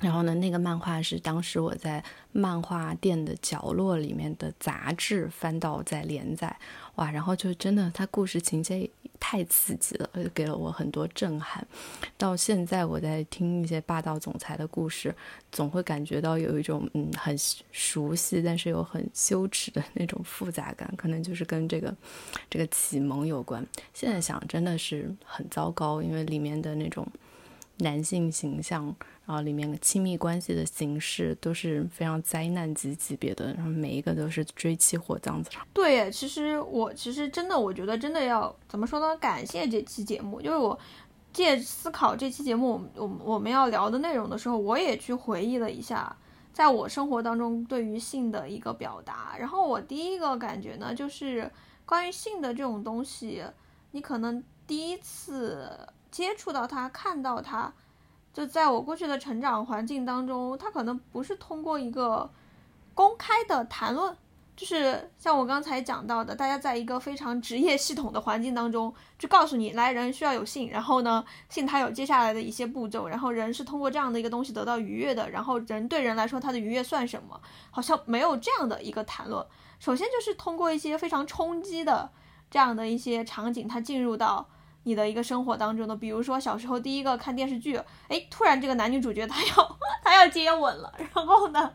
[0.00, 6.54] 然后呢，那个漫画是当时我在漫画店的角落里面的杂志翻到在连载，
[6.96, 11.66] 哇，然后就真的，它故事情节太刺激了，给了我很多震撼。
[12.18, 15.14] 到现在我在听一些霸道总裁的故事，
[15.50, 17.34] 总会感觉到有一种嗯很
[17.72, 21.96] 熟悉，但是又很羞耻的那种复杂感，可能就是跟这个
[22.50, 23.66] 这个启蒙有关。
[23.94, 27.06] 现在想真的是很糟糕，因为里面的那种
[27.78, 28.94] 男性形象。
[29.26, 35.66] 然后里面的亲密关系的形式都是非常灾难级级别的，然后每一个都是追妻火葬场。
[35.74, 39.16] 对，其实我其实真的，我觉得真的要怎么说呢？
[39.16, 40.78] 感谢这期节目，就是我
[41.32, 46.16] 借思考这期节目，我我们要聊的内容的时候，我也去回忆了一下，
[46.52, 49.34] 在我生活当中对于性的一个表达。
[49.36, 51.50] 然后我第一个感觉呢，就是
[51.84, 53.42] 关于性的这种东西，
[53.90, 55.68] 你可能第一次
[56.16, 57.70] 接触到它，看到它。
[58.32, 62.30] 就在我过去的成长环境当中，他可能不是通过一个
[62.94, 64.16] 公开的谈论，
[64.56, 77.38] 就是像我刚才讲到的，大家在一个非常职业系统的环境当中，就告诉你，来人需要有信，然后呢，信他有接下来的一些步骤，然后人是通过这样的一个东西得到愉悦的，然后人对人来说，他的愉悦算什么？
[77.70, 79.46] 好像没有这样的一个谈论。
[79.78, 82.10] 首先就是通过一些非常冲击的
[82.50, 84.48] 这样的一些场景，它进入到。
[84.86, 91.74] 你的一个生活当中的，比如说小时候第一个看电视剧，哎，突然这个男女主角他要他要接吻了，然后呢，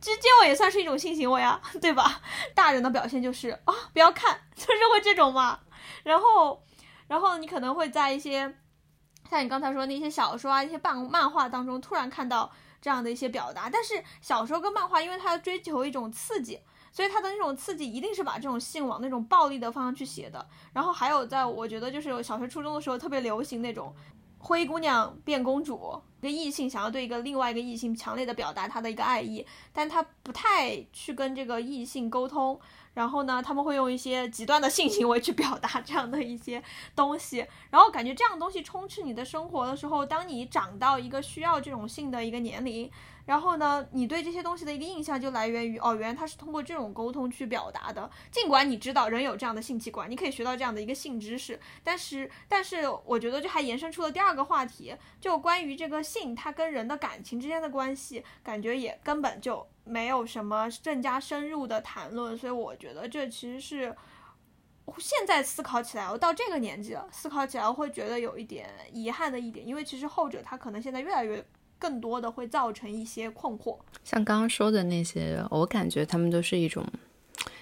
[0.00, 2.20] 这接吻也算是一种性行为啊，对吧？
[2.52, 5.60] 大人的表现就是啊，不要看，就是会这种嘛。
[6.02, 6.60] 然后，
[7.06, 8.52] 然后你可能会在一些
[9.30, 12.50] 像你刚才说那些小说啊、一些漫漫画当中，突然看到
[12.82, 13.70] 这样的一些表达。
[13.70, 16.58] 但是小说跟漫画，因为它要追求一种刺激。
[16.92, 23.94] 所以他的那种刺激一定是把这种性往那种暴力的方向去写的，然后还有在我觉得就是小学初中的时候特别流行那种
[24.38, 32.60] 灰姑娘变公主，一个异性想要对一个另外一个异性强烈的表达他的一个爱意，但他不太去跟这个异性沟通。
[32.92, 36.60] 然后呢，他们会用一些极端的性行为去表达这样的一些
[36.96, 42.90] 东西，然后感觉这样东西充斥你的生活的时候，当你长到一个需要这种性的一个年龄，
[43.30, 48.10] 然后呢，你对这些东西的一个印象就来源于哦，原来他是通过这种沟通去表达的。
[48.32, 59.64] 尽管你知道人有这样的性器官，你可以学到这样的一个性知识，但是，但是我觉得这还延伸出了第二个话题，就关于这个性它跟人的感情之间的关系，感觉也根本就。
[59.82, 63.96] 没有什么更加深入的谈论，所以我觉得这其实是
[64.98, 71.44] 现在思考起来，我到这个年纪了，思考起来会觉得有一点遗憾的一点，因为其实后者他可能现在越来越
[71.80, 73.76] 更多的会造成一些困惑。
[74.04, 76.86] 像刚刚说的那些，我感觉他们都是一种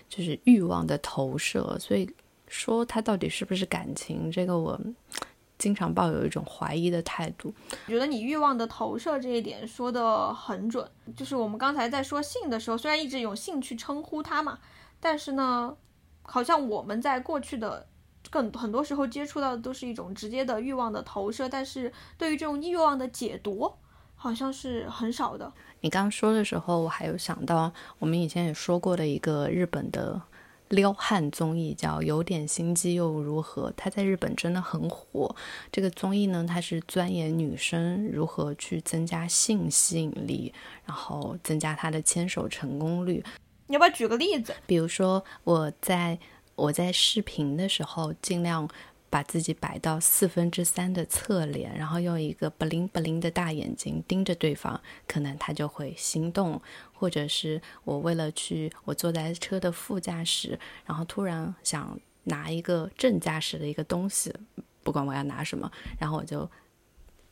[0.08, 2.10] 就是欲望的投射，所以
[2.48, 4.78] 说它到底是不是感情，这个我
[5.56, 7.52] 经常抱有一种怀疑的态度。
[7.86, 14.58] 我觉得你欲望的投射这一点说的很准，就是我们刚才在说性的时候，虽然一直用性去称呼它嘛，
[15.00, 15.76] 但是呢，
[16.22, 17.86] 好像我们在过去的
[18.30, 23.72] 更很多时候接触到的都是一种直接的欲望的投射，但是对于这种欲望的解读，
[24.18, 25.50] 好像是很少的。
[25.80, 30.20] 你刚刚说的时候，我还有想到我们以前也说过的一个日本的。
[30.70, 35.34] 撩汉综艺叫《有点心机又如何》，它在日本真的很火。
[35.72, 40.52] 这个综艺呢，它是钻研女生如何去增加性吸引力，
[40.84, 43.24] 然后增加她的牵手成功率。
[43.66, 44.54] 你要不要举个例子？
[44.66, 46.18] 比如说，我在
[46.54, 48.68] 我在视频的时候，尽量。
[49.10, 56.60] 把自己摆到四分之三的侧脸，然后用一个不灵不灵的大眼睛盯着对方，可能他就会心动。
[56.92, 64.34] 或者是我为了去，我坐在车的副驾驶，然后突然想拿一个正驾驶的一个东西，
[64.82, 66.50] 不管我要拿什么，然后我就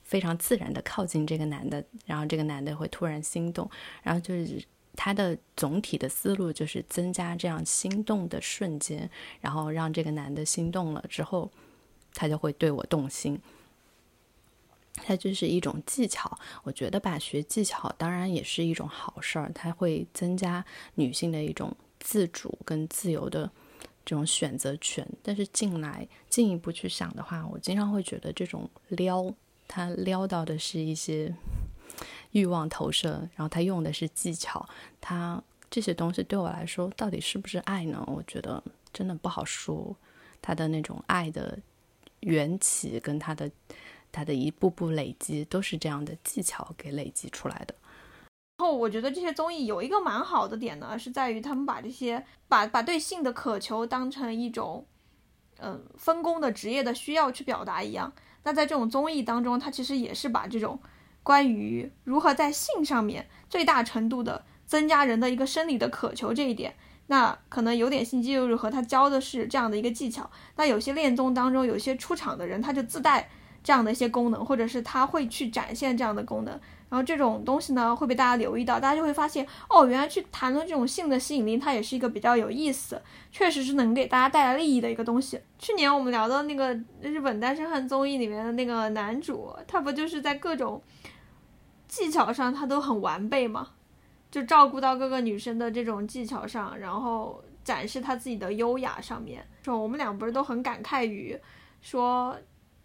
[0.03, 3.71] 非常自然的靠近这个男的，然后这个男的会突然心动，
[4.03, 4.65] 然后就是。
[4.99, 9.11] 他的总体的思路就是增加这样心动的瞬间，
[9.43, 11.53] 然后让这个男的心动了之后，
[12.17, 13.41] 他就会对我动心。
[14.95, 23.49] 他就是一种技巧，我觉得吧，学技巧当然也是一种好事儿，它会增加女性的一种自主跟自由的
[24.05, 25.07] 这种选择权。
[25.23, 29.33] 但是进来进一步去想的话，我经常会觉得这种撩，
[29.69, 31.33] 他撩到的是一些。
[32.33, 34.69] 欲望投射，然后他用的是技巧，
[35.01, 38.05] 他这些东西对我来说到底是不是爱呢？
[38.07, 39.97] 我觉得真的不好说。
[40.43, 41.59] 他的那种爱的
[42.27, 43.51] 缘起，跟他的
[44.13, 47.75] 他的一步步累积，都是这样的技巧给累积出来的。
[48.59, 54.87] 然后我觉得这些综艺有一个蛮好的点呢，是在于他们把这些把把对性的渴求当成一种
[55.59, 58.13] 嗯分工的职业的需要去表达一样。
[58.43, 60.79] 那在这种综艺当中，他其实也是把这种。
[61.23, 66.77] 关于如何在性上面最大程度的增加人的一个生理的渴求这一点，
[67.09, 68.71] 那可能有点心机就是和？
[68.71, 70.29] 他教的是这样的一个技巧。
[70.57, 73.29] 那有些恋综当中，有些出场的人他就自带
[73.63, 76.53] 这样的一些功能，或者是他会去展现这样的功能。
[76.89, 83.01] 然后这种东西呢会被大家留意到，大家就会发现哦，原来去谈论这种性的吸引力，它也是一个比较有意思，
[83.33, 85.41] 确实是能给大家带来利益的一个东西。
[85.59, 90.83] 去年我们聊的那个日本单身汉综艺里面的那个男主，他不就是在各种。
[91.89, 93.69] 技巧上他都很完备嘛，
[94.37, 99.43] 就照顾到各个女生的这种技巧上，然后展示他自己的优雅上面。
[99.63, 101.35] 说我们俩不是都很感慨于
[101.81, 102.37] 说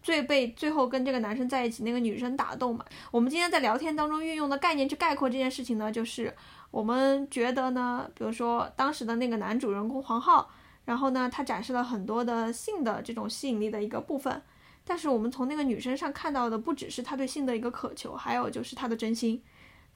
[0.02, 2.82] 最被最后跟这个男生在一起那个女生打动嘛？
[3.10, 6.34] 我们今天在聊天当中运用的概念去概括这件事情呢，就是
[6.70, 10.50] 我们觉得呢，比如说当时的那个男主人公黄浩，
[10.86, 14.40] 然后呢他展示了很多的性的这种吸引力的一个部分。
[14.84, 19.40] 但是我们从那个女生上看到的不只是他对性的一个渴求，还有就是他的真心，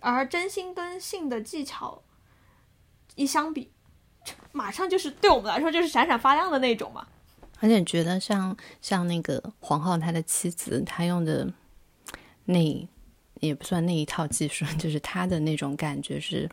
[0.00, 2.02] 而真心跟性的技巧
[3.14, 3.70] 一相比，
[4.52, 7.06] 马上就是对我们来说就是闪闪发亮的那种嘛。
[7.60, 11.50] 而且觉得像像那个黄浩他的妻子，他用的
[12.44, 12.88] 那
[13.40, 16.48] 也不算那一套技术， 就是他的那种感觉是，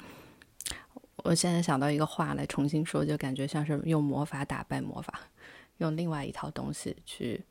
[1.18, 5.20] 我现在想到一个话来重新说，就感觉像是用魔法打败魔法，
[5.80, 7.44] 用另外一套东西去。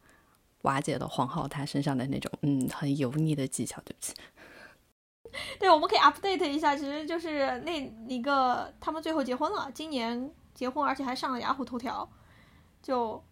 [0.63, 4.15] 瓦解了黄浩他身上的那种嗯很油腻的技巧，对不起。
[5.59, 12.09] 对，我们可以 update 一下，其实就是那一个他们最后结婚了，今年结婚，而且还上了雅虎头条，
[12.83, 13.23] 就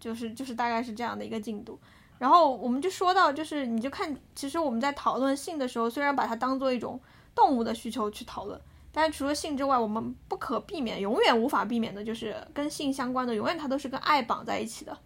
[0.00, 1.78] 就是就是大概是这样的一个进度。
[2.18, 6.98] 然后我们就说到，就是你就看，其实我们在讨论性的时候，虽然把它当做一种
[7.34, 14.98] 动物的需求去讨论，但是除了性之外，我们不可避免、永远无法避免的就是跟性相关的，永远它都是跟爱绑在一起的。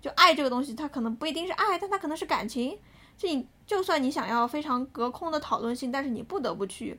[0.00, 2.78] 就爱这个东西，它可能不一定是爱，但它可能是感情。
[3.16, 6.98] 就你，就算你想要非常隔空的讨论性，但是你不得不去，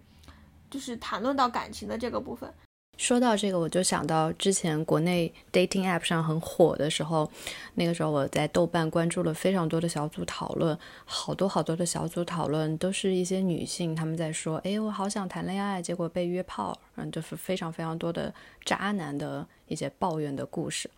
[0.69, 2.51] 就是谈论到感情的这个部分。
[2.97, 7.29] 说到这个，我就想到之前国内 dating app 上很火的时候，
[7.73, 20.89] 那个时候我在豆瓣关注了非常多的小组讨论，好多好多的小组讨论都是一些女性，她们在说：“哎，我好想谈恋爱，结果被约炮。”嗯，就是非常非常多的渣男的一些抱怨的故事。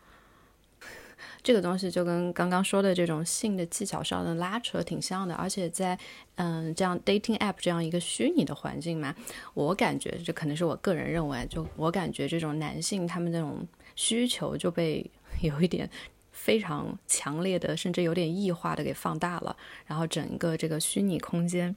[1.42, 5.98] 这个东西就跟刚刚说的这种性的技巧上的拉扯挺像的，而且在
[6.36, 9.16] 嗯这样 dating app 这样一个虚拟的环境嘛，
[9.54, 15.10] 我感觉这可能是我个人认为，就我感觉这种男性他们那种需求就被
[15.42, 15.90] 有一点
[16.32, 21.76] 非常强烈的，甚至有点异化的给放大了，然后整个这个虚拟空间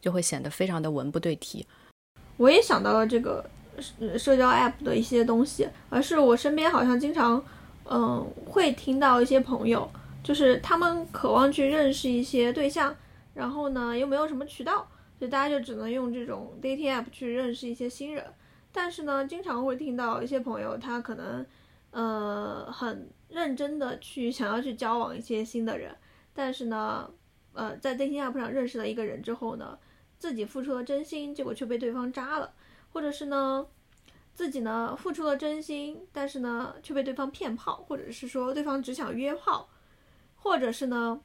[0.00, 1.66] 就会显得非常的文不对题。
[2.36, 3.48] 我也想到了这个
[4.18, 7.44] 社交 app 的一些东西，而是我身边好像经常。
[7.88, 9.88] 嗯，会听到一些朋友
[10.22, 12.92] 就是他们渴望去认识一些对象，
[13.32, 18.24] 然后呢又没有什么渠道，所以大家就只能用这种 dating app 去认识一些新人。
[18.72, 21.46] 但是呢，经常会听到一些朋友他可能
[21.92, 25.94] 呃很认真的去想要去交往一些新的人，
[26.34, 27.08] 但是呢，
[27.52, 29.78] 呃在 dating app 上认识了一个人之后呢，
[30.18, 32.52] 自己付出了真心，结果却被对方渣了，
[32.92, 33.64] 或者是呢。
[34.36, 39.66] 自己呢付出了真心，但是呢却被对方骗炮，或者是说对方只想约炮，
[40.34, 41.18] 或者是呢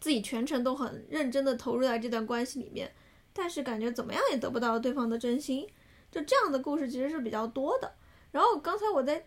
[0.00, 2.92] 自己全程都很认真的投入在这段关系里面，
[3.32, 5.64] 但是感觉怎么样也得不到对方的真心，
[6.10, 7.94] 就这样的故事其实是比较多的。
[8.32, 9.24] 然后刚才我在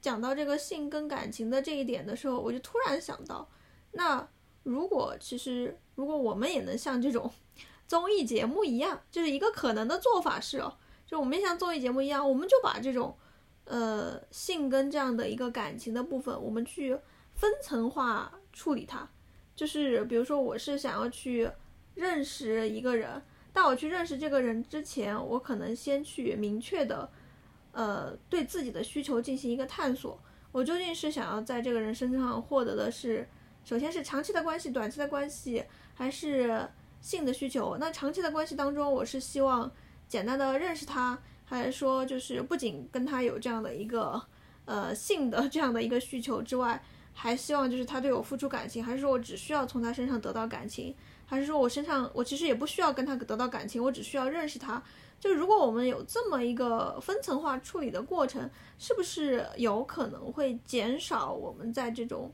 [0.00, 3.50] 讲到这个性跟感情的这一点的时候，我就突然想到，
[3.90, 4.28] 那
[4.62, 7.28] 如果其实如果我们也能像这种
[7.88, 10.76] 综艺节目一样，就是一个可能的做法是哦。
[11.12, 13.14] 就我们像综艺节目一样，我们就把这种，
[13.66, 16.98] 呃，性跟这样的一个感情的部分，我们去
[17.34, 19.06] 分层化处理它。
[19.54, 21.50] 就是比如说，我是想要去
[21.94, 27.06] 认识一个人，但我去认识这个人之前，我可能先去明确的，
[27.72, 30.18] 呃，对自己的需求进行一个探索。
[30.50, 33.28] 我究竟是想要在这个人身上获得的是，
[33.66, 36.66] 首先是长期的关系、短期的关系，还是
[37.02, 37.76] 性的需求？
[37.78, 39.70] 那长期的关系当中，我是希望。
[40.12, 44.22] 简单的认识他，还是说就是不仅跟他有这样的一个
[44.66, 46.78] 呃性的这样的一个需求之外，
[47.14, 50.94] 还希望就是他对我付出感情，还是说我只需要从他身上得到感情，
[51.24, 54.82] 还是说我身上我其实也不需要跟他得到感情，我只需要认识他。
[55.18, 62.30] 就如果我们有这么一个分层化处理的过程，是不是有可能会减少我们在这种？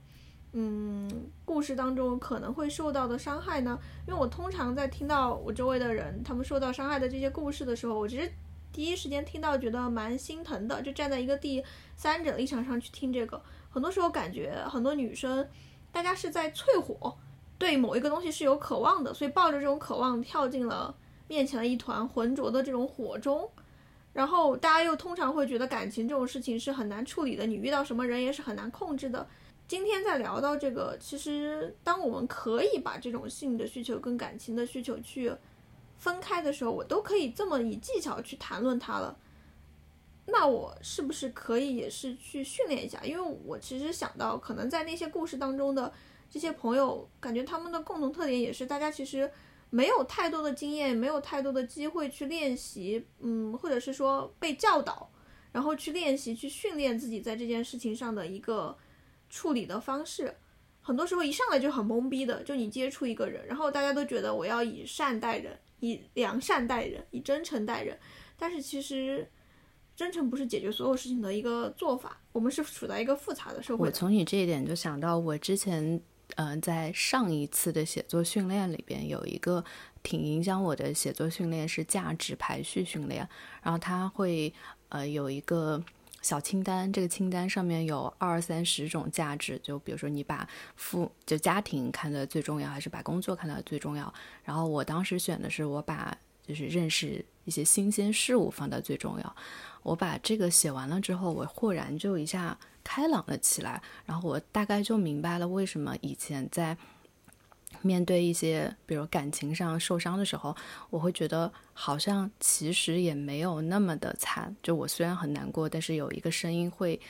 [0.52, 1.08] 嗯，
[1.44, 3.78] 故事当中可能会受到的伤害呢？
[4.06, 8.32] 因为我通常在听到我周围的人他们受到伤害的这些故事的时候，我其实
[8.72, 11.62] 第一时间听到觉得蛮心疼的，就站在一个第
[11.96, 13.40] 三者立场上去听这个，
[13.70, 15.46] 很多时候感觉很多女生，
[15.92, 17.14] 大家是在淬火，
[17.58, 20.94] 对某一个东西是有渴望的，所以抱着这种渴望跳进了
[21.28, 23.48] 面前的一团浑浊的这种火中，
[24.14, 29.26] 然后大家又通常会觉得感情这种事情是很难处理的，你遇到什么人也是很难控制的。
[29.68, 35.30] 今天在聊到这个，其实当我们可以把这种性的需求跟感情的需求去
[35.98, 39.14] 分开的时候，我都可以这么以技巧去谈论它了。
[40.24, 43.04] 那我是不是可以也是去训练一下？
[43.04, 45.92] 因为我其实想到，可能在那些故事当中的
[46.30, 49.30] 这些朋友，感觉他们的共同特点也是大家其实
[49.68, 55.10] 没有太多的经验，没有太多的机会去练习，嗯，或者是说被教导，
[55.52, 58.74] 然后去练习去训练自己在这件事情上的一个。
[59.30, 60.34] 处理的方式，
[60.80, 67.98] 很多时候一上来就很懵逼的，就你接触一个人，然后大家都觉得我要以善待人，以良善待人，以真诚待人，
[68.38, 69.30] 但是其实
[69.94, 72.20] 真诚不是解决所有事情的一个做法。
[72.32, 73.86] 我们是处在一个复杂的社会。
[73.86, 76.00] 我从你这一点就想到，我之前
[76.36, 79.62] 嗯在上一次的写作训练里边有一个
[80.02, 83.28] 挺影响我的写作训练是价值排序训练，
[83.62, 84.54] 然后它会
[84.88, 85.84] 呃有一个。
[86.20, 94.12] 小清单，这个清单上面有二三十种价值，就比如说你把父就家庭看的最重要，还是把工作看的最重要？
[94.42, 96.16] 然后我当时选的是我把
[96.46, 99.36] 就是认识一些新鲜事物放到最重要。
[99.82, 106.76] 我把这个写完了之后，我豁然就一下开朗了起来，然后我大概就明白了为什么以前在。
[107.82, 110.54] 面对一些比如感情上受伤的时候，
[110.90, 114.54] 我会觉得好像其实也没有那么的惨。
[114.62, 117.00] 就我虽然很难过，但是有一个声音会，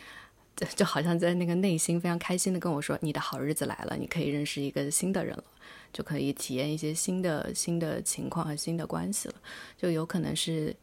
[0.77, 5.45] 就好像在那个内心非常开心的跟我说：“你的好日子来了，你可以认识一个新的人了，
[5.93, 9.35] 就可以体验一些新的新的情况和新的关系了。”
[9.77, 10.75] 就有可能是。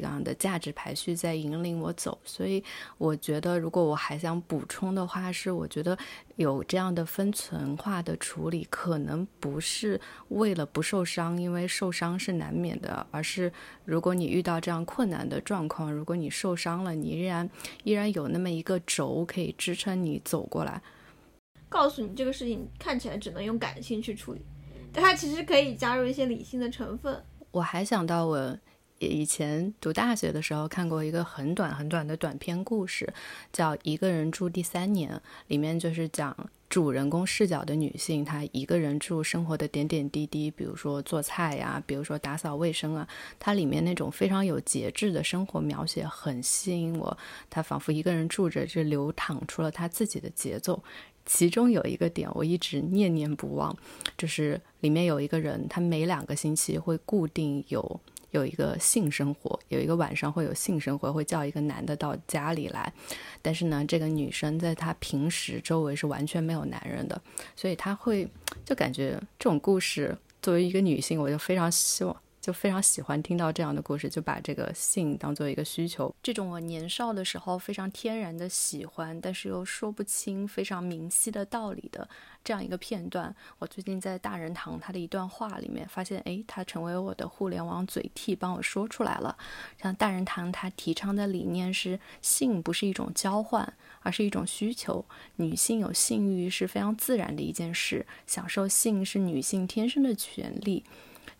[0.00, 2.62] 这样的价值排序在引领我走，所以
[2.98, 5.96] 我觉得，如果我还想补充的话，是我觉得
[6.36, 13.52] 有这样的分层化的处理，可能不是为了不受伤，因为受伤是难免的，而是
[13.84, 17.48] 如果你遇到这样困难的状况，如果你受伤了，你依然
[17.84, 20.80] 依然有那么一个轴可以支撑你走过来。
[21.68, 24.40] 告诉你这个事情看起来只能用感性去处理，
[24.92, 27.22] 但它其实可以加入一些理性的成分。
[27.50, 28.58] 我还想到我。
[29.06, 33.12] 以前读大学的时候看过一个很短很短的短篇故事，
[33.52, 35.10] 叫《一个人住第三年》，
[35.48, 36.36] 里面就是讲
[36.68, 43.06] 主人公视角的女性，她一个人住生活的点点滴滴，比如说做菜呀，比如说打扫卫生啊，
[43.38, 47.16] 它里面那种非常有节制的生活描写很吸引我。
[47.50, 50.82] 她仿佛一个人住着，就流淌出了她自己的节奏。
[51.24, 53.76] 其中有一个点我一直念念不忘，
[54.18, 58.00] 就是里面有一个人，他每两个星期会固定有。
[58.32, 62.92] 有一个性生活，有一个晚上会有性生活，会叫一个男的到家里来。
[63.40, 67.18] 但是呢，这个女生在她平时周围是完全没有男人的，
[67.56, 68.28] 所以她会
[68.64, 72.21] 就感觉这种故事，作为一个女性，我就非常希望。
[72.42, 76.12] 就非常喜欢听到这样的故事，就把这个性当做一个需求。
[76.20, 82.06] 这种我年少的时候非常天然的喜欢，但是又说不清非常明晰的道理的
[82.42, 89.38] 这样一个片段，我最近在大人堂他的一段话里面发现，哎，他成为我的互联网嘴替，帮我说出来了。
[89.80, 95.04] 像大人堂他提倡的理念是，性不是一种交换，而是一种需求。
[95.36, 100.82] 女性有性欲是非常自然的一件事，享受性是女性天生的权利。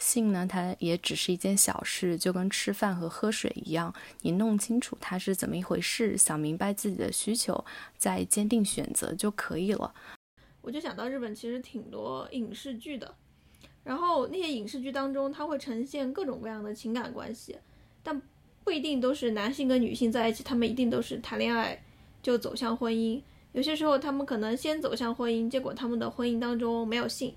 [0.02, 7.64] 性呢，它也只是一件小事，就跟吃饭和喝水一样，你弄清楚它是怎么一回事，想明白自己的需求，
[7.96, 9.94] 再坚定选择就可以了。
[10.60, 13.14] 我就想到日本其实挺多影视剧的，
[13.84, 17.56] 然后那些影视剧当中，它会呈现各种各样的情感关系，
[18.02, 18.20] 但
[18.64, 21.80] 不一定都是男性跟女性在一起，他们一定都是谈恋爱
[22.20, 23.22] 就走向婚姻。
[23.52, 27.36] 有些时候他们可能先走向婚姻，结果他们的婚姻当中没有性，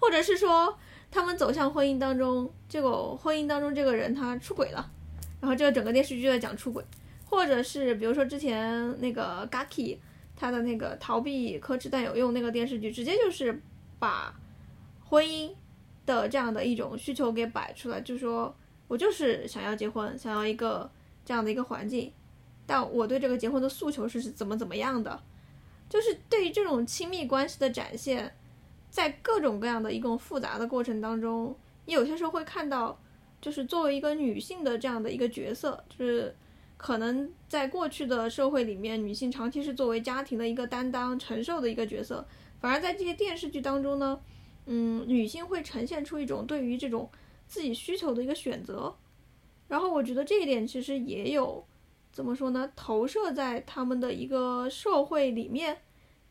[0.00, 0.78] 或者是说。
[1.10, 4.90] 他们走向婚姻当中，结果婚姻当中这个人他出轨了，
[5.40, 6.84] 然后这个整个电视剧在讲出轨，
[7.24, 9.98] 或者是比如说之前那个 Gaki
[10.36, 13.60] 他的那个逃避可耻但有用那个电视剧，直接就是
[13.98, 14.32] 把
[15.04, 15.50] 婚姻
[16.06, 18.54] 的这样的一种需求给摆出来，就说
[18.86, 20.88] 我就是想要结婚，想要一个
[21.24, 22.12] 这样的一个环境，
[22.66, 25.20] 但我对这个结婚的诉求是怎么怎么样的，
[25.88, 28.32] 就是对于这种亲密关系的展现。
[28.90, 33.00] 在各种各样的一种复杂的过程当中，你有些时候会看到，
[33.40, 36.34] 就是作为一个女性的这样的一个角色，就是
[36.76, 42.26] 可能在过去的社会里面，女性长期是作为家庭的一个担当、承受的一个角色，
[42.60, 44.20] 反而在这些电视剧当中呢，
[44.66, 47.08] 嗯，女性会呈现出一种对于这种
[47.46, 48.96] 自己需求的一个选择，
[49.68, 51.64] 然后我觉得这一点其实也有
[52.12, 55.78] 怎么说呢，投射在他们的一个社会里面，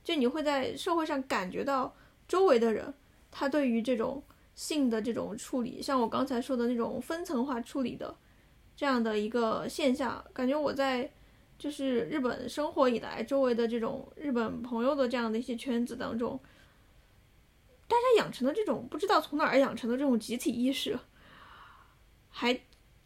[0.03, 1.95] 就你会在社会上感觉到。
[2.30, 2.94] 周围的人，
[3.30, 4.24] 他对于这种
[4.56, 8.16] 性的这种处理，像我刚才说的那种分层化处理的
[8.76, 11.12] 这样的一个现象，感觉我在
[11.58, 16.40] 就是日本生活以来，周围的这种日本朋友的这样的一些圈子当中，
[17.88, 20.98] 大家养成的这种不知道从哪儿养成的这种集体意识，
[22.30, 22.62] 还。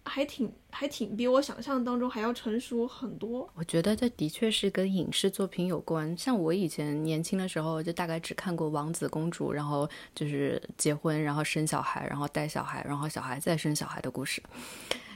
[0.06, 3.50] 还挺还挺比我想象当中还要成熟很多。
[3.56, 6.16] 我觉得这的确是跟影视作品有关。
[6.18, 14.44] 像我以前年轻的时候，就大概只看过王子公主，然后就是结婚，然后生小孩，然后带小孩，然后小孩再生小孩的故事。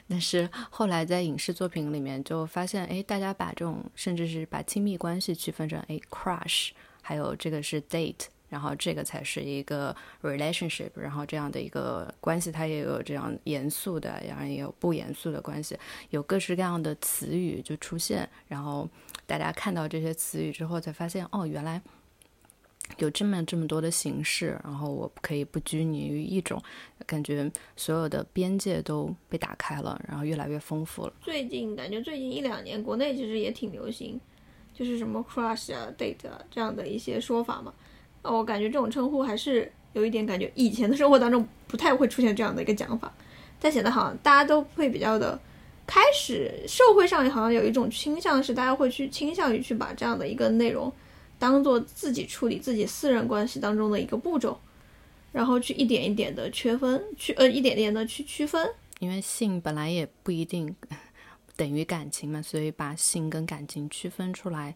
[0.10, 6.70] 但是后来在影视作品里面就发现，哎，大家把这种甚至是把亲密关系区分成哎 crush，
[7.02, 8.28] 还有这个是 date。
[8.50, 15.78] 然后这个才是一个 relationship，然后这样的一个关系，它也有这样严肃的，然后也有不严肃的关系，
[16.12, 18.88] 有各式各样的词语就出现，然后
[19.26, 21.82] 大家看到这些词语之后，才发现哦，原来
[23.00, 26.62] 有这么这么多的形式，然后我可以不拘泥于一种，
[27.06, 31.14] 感觉所有的边界都被打开了，然后越来越丰富了。
[31.20, 34.18] 最近感觉最近一两年，国内其实也挺流行，
[34.74, 37.74] 就是什么 crush 啊、date 啊这样的一些说法嘛。
[38.36, 43.12] 我感觉这种称呼还是有一点感觉，以前的生活当中不太会出现这样的一个讲法，
[43.60, 45.40] 但显得好像大家都会比较的，
[45.86, 50.92] 开始社会上也好像有一种倾向是大家会去倾向于去把这样的一个内容
[51.40, 54.60] 当做自己处理自己私人关系当中的一个步骤，
[55.32, 58.70] 然后去一点一点的区分，去呃一点点的去区分，
[59.00, 60.76] 因为性本来也不一定
[61.56, 64.76] 等于感情嘛，所以把性跟感情区分出来，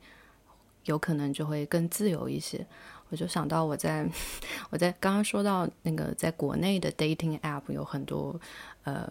[0.85, 2.65] 有可能就会更自由一些。
[3.11, 4.03] 我就想到我在
[4.71, 8.39] 我在刚刚说到那个在国内的 dating app 有很多
[8.83, 9.07] 呃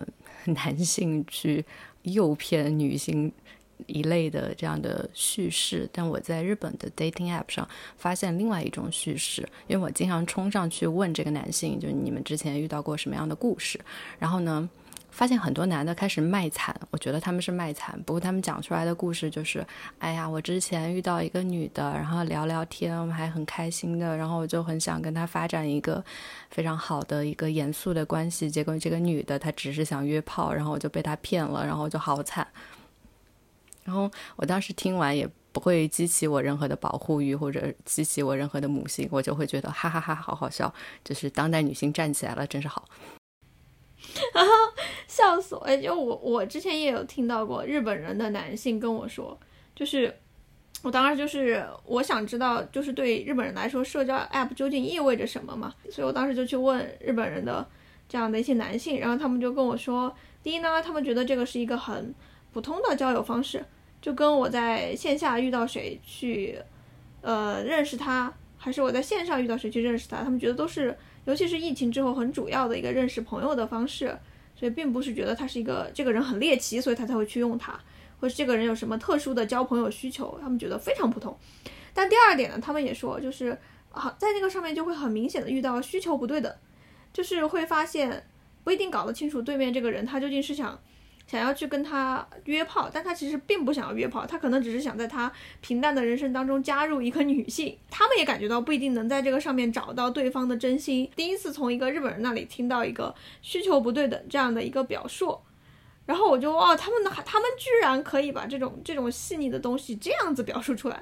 [0.46, 1.64] 男性去
[2.02, 3.30] 诱骗女性
[3.86, 13.80] 一类的这样的叙事，但我在日本的 dating app 上发现另外一种叙事，因为我经常冲上去问这个男性，就你们之前遇到过什么样的故事，
[14.18, 14.68] 然后呢？
[15.10, 18.00] 发现很多男的开始卖惨，我觉得他们是卖惨。
[18.06, 19.66] 不过他们讲出来的故事就是，
[19.98, 26.02] 哎呀，我之前遇到一个女的，然后聊聊天，我们还很开心的，然后我就很想跟她发展一个
[26.50, 28.50] 非常好的一个严肃的关系。
[28.50, 32.46] 结果这个女的她只是想约炮，然后我就被她骗了，然后就好惨。
[33.84, 42.88] 然后我当时听完也不会激起我任何的保护欲或者激起我任何的母性，我就会觉得哈哈哈，好好笑，就是当代女性站起来了，真是好。
[44.34, 44.50] 然后
[45.06, 45.60] 笑死我！
[45.60, 49.38] 哎，就我我之前也有听到过日本人的男性跟我说，
[49.74, 50.14] 就是
[50.82, 55.74] 我当时就是我想知道，就是对日本人来说，社交 app 究竟意味着什么嘛？
[55.90, 57.66] 所以我当时就去问日本人的
[58.08, 62.14] 这样的一些男性，然后他们就跟我说，第一呢，他们觉得这个是一个很
[62.52, 63.64] 普通的交友方式，
[64.00, 66.58] 就跟我在线下遇到谁去，
[67.20, 74.16] 呃，认识他，还是我在线上遇到谁去认识他，他们觉得都是，尤其是疫情之后很主要的一个认识朋友的方式，
[74.56, 77.78] 所以并不是觉得他是一个这个人很猎奇，所以他才会去用它，
[78.20, 81.36] 或是这个人有什么特殊的交朋友需求，他们觉得非常普通。
[81.92, 83.56] 但第二点呢，他们也说，就是
[83.92, 86.58] 啊，在那个上面就会很明显的遇到需求不对的，
[87.12, 88.26] 就是会发现
[88.64, 90.80] 不一定搞得清楚对面这个人他究竟是想
[91.30, 97.78] 想要去跟他约炮，但他其实并不想要约炮，他可能只是想在他平淡的人生当中加入一个女性。
[97.88, 101.08] 他们也感觉到不一定能在这个上面找到对方的真心。
[101.14, 105.38] 第一次从一个日本人那里听到一个需求不对等这样的一个表述，
[106.04, 111.00] 然后我就哦，他们的还他们居然可以把这种这种细腻的东西这样子表述出来。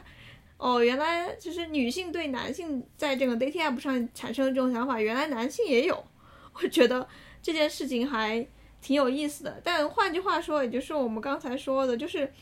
[0.59, 6.05] 哦，原来就是女性对男性在这个 dating app 上产生的这种想法，原来男性也有。
[6.53, 7.09] 我觉得
[7.41, 8.47] 这件事情还
[8.81, 9.61] 挺有意思的。
[9.62, 12.33] 但换句话说，也就是我们刚才说的，就是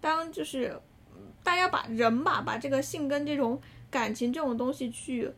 [0.00, 0.80] 当就是
[1.42, 5.30] 大家把人吧，把这个性跟这种感情这种东西去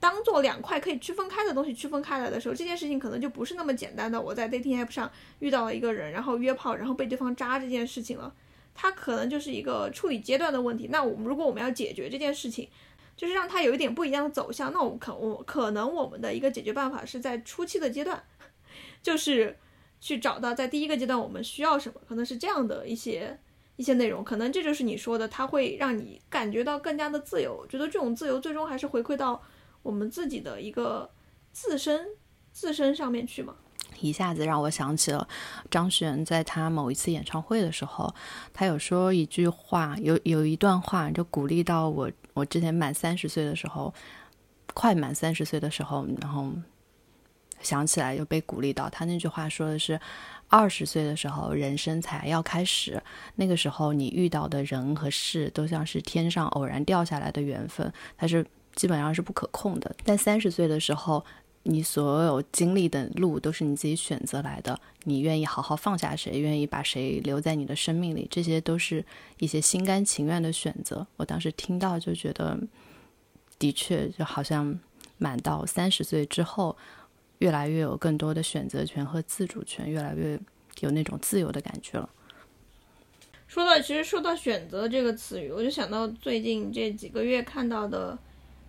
[0.00, 4.20] 当做两块可以区分开的东西区分开来的时候，这件事情可能就不是那么简单的。
[4.20, 8.34] 我在 dating app 上遇到了一个人，然后约炮，然后被对方渣这件事情了。
[8.74, 10.88] 它可能就是一个处理阶段的问题。
[10.90, 12.68] 那我们如果我们要解决这件事情，
[13.16, 18.20] 就是让它有一点不一样的走向，那我可我可能我们的一个解决办法是在初期的阶段，
[19.00, 19.56] 就是
[20.04, 23.40] 去找到在第一个阶段我们需要什么，可能是这样的一些
[23.76, 24.22] 一些内容。
[24.22, 27.66] 可能这就是你说的，它会让你感觉到更加的自由。
[27.70, 29.42] 觉得这种自由最终还是回馈到
[29.82, 31.10] 我们自己的一个
[31.52, 32.06] 自身
[32.52, 33.54] 自身上面去嘛。
[33.98, 35.26] 一下子让我想起了
[35.70, 38.14] 张悬在他某一次演唱会的时候，
[38.52, 42.10] 他有说一句话，有有一段话就鼓励到我。
[42.34, 43.94] 我之前满三十岁的时候，
[44.74, 46.52] 快满三十岁的时候，然后
[47.64, 48.88] 想起来又被鼓励到。
[48.88, 49.98] 他那句话说的是：
[50.48, 53.02] 二十岁的时候，人生才要开始，
[53.34, 58.46] 那个时候你遇到的人和事都像是天上偶然掉下来的缘分，它是
[58.76, 59.96] 基本上是不可控的。
[60.04, 61.24] 但三十岁的时候，
[61.64, 69.02] 你所有经历的路都是你自己选择来的，你愿意好好放下谁，愿意把谁留在你的生命里，这些都是
[69.38, 71.06] 一些心甘情愿的选择。
[71.16, 72.58] 我当时听到就觉得，
[73.58, 74.78] 的确就好像
[75.16, 76.76] 满到三十岁之后，
[77.44, 80.40] 越来越有更多的选择权和自主权，越来越
[80.80, 82.08] 有那种自由的感觉了。
[83.46, 88.18] 说到其实说到选择这个词语，我就想到最近这几个月看到的，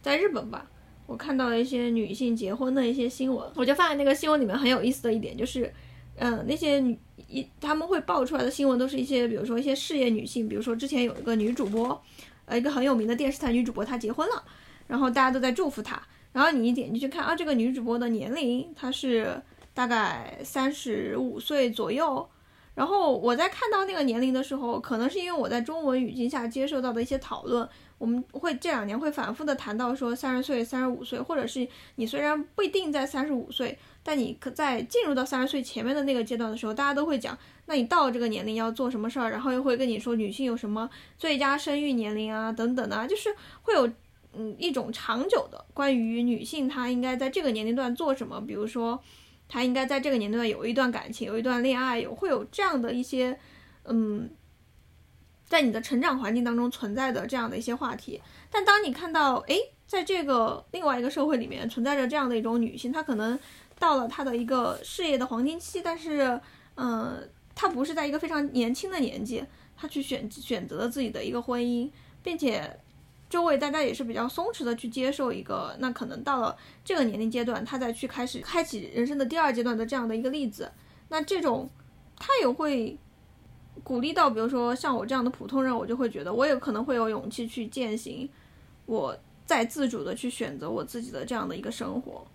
[0.02, 0.68] 在日本吧。
[1.08, 5.74] 我看到了一些女性结婚的一些新闻，我就发现那个新闻里面很有意思的一点就是，
[6.18, 7.00] 嗯，那些女
[7.30, 12.04] 一他们会爆出来的新闻都是一些，比如说一些事业女性，比如说之前有一个女主播，
[12.46, 14.44] 呃，一个很有名的电视台女主播她结婚了，
[14.88, 16.02] 然后大家都在祝福她，
[16.36, 19.42] 然后你一点进去看啊，这个女主播的年龄她是
[19.74, 22.28] 大概三十五岁左右。
[22.74, 27.66] 然后我在看到那个年龄的时候，可能是因为我在中文语境下接受到的一些讨论，
[27.98, 31.66] 我们会这两年会反复的谈到说三十岁、三十五岁，或者是
[31.96, 43.90] 你虽然不一定在三十五岁，但你可在进入到三十岁前面的那个阶段的时候，大家都会讲，那你到这个年龄要做什么事儿，然后又会跟你说女性有什么最佳生育年龄啊等等的，就是会有
[44.38, 49.02] 嗯一种长久的关于女性她应该在这个年龄段做什么，比如说。
[49.48, 53.38] 她应该在这个年龄段有一段感情，有一段恋爱，有会有这样的一些，
[53.84, 54.28] 嗯，
[55.46, 58.20] 在你的成长环境当中存在的这样的一些话题。
[58.50, 59.56] 但当你看到，哎，
[59.86, 63.38] 在这个另外一个社会里面存在着这样的一种女性，她可能
[63.78, 66.42] 到了她的一个事业的黄金期，但是，
[66.78, 69.46] 嗯，她不是在一个非常年轻的年纪，
[69.78, 71.92] 她去选选择了自己的一个婚姻，
[72.24, 72.80] 并且。
[73.30, 80.72] 周围大家也是比较松弛的去接受一个，那可能到了这个年龄阶段，他再去开始开启人生的第二阶段的这样的一个例子，
[81.10, 81.70] 那这种
[82.18, 82.98] 他也会
[83.84, 88.30] 鼓励到，比如说像我这样的普通人，我就会觉得我也可能会有勇气去践行，
[88.86, 92.26] 我再自主的去选择我自己的这样的一个生活。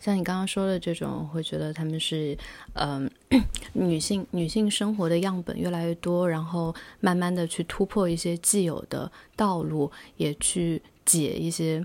[0.00, 2.36] 像你刚刚说的这种，会觉得他们是，
[2.74, 3.10] 嗯，
[3.72, 11.84] 女性女性生活的样本越来越多，然后慢慢的去突破一些既有的道路，也去解一些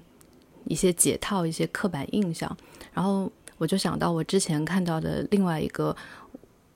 [0.66, 2.55] 一些解套一些刻板印象。
[2.93, 5.95] 然后我就想到我之前看到的另外一个。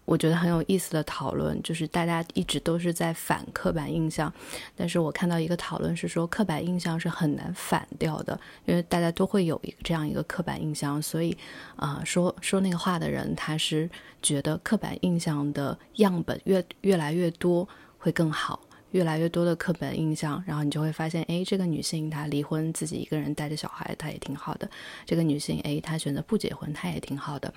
[0.06, 4.32] 我觉得很有意思的讨论，就是大家一直都是在反刻板印象，
[4.76, 11.36] 但是我看到一个讨论是说，刻板印象是很难反掉的，因为大家都会有一个这样一个刻板印象，所以，
[11.78, 13.90] 啊，说说那个话的人，他是
[14.22, 18.60] 觉得刻板印象的样本越越来越多会更好，
[18.92, 24.68] 越来越多的刻板印象，然后你就会发现，哎，这个女性她离婚自己一个人带着小孩，她也挺好的；
[25.06, 27.54] 这个女性，哎，她选择不结婚，她也挺好的。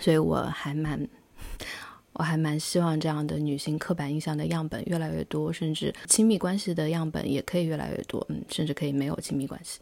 [0.00, 1.08] 所以我还蛮，
[2.14, 9.80] 我还蛮希望这样的女性刻板印象的样本越来越多，甚至亲密关系的样本也可以越来越多，嗯，甚至可以没有亲密关系。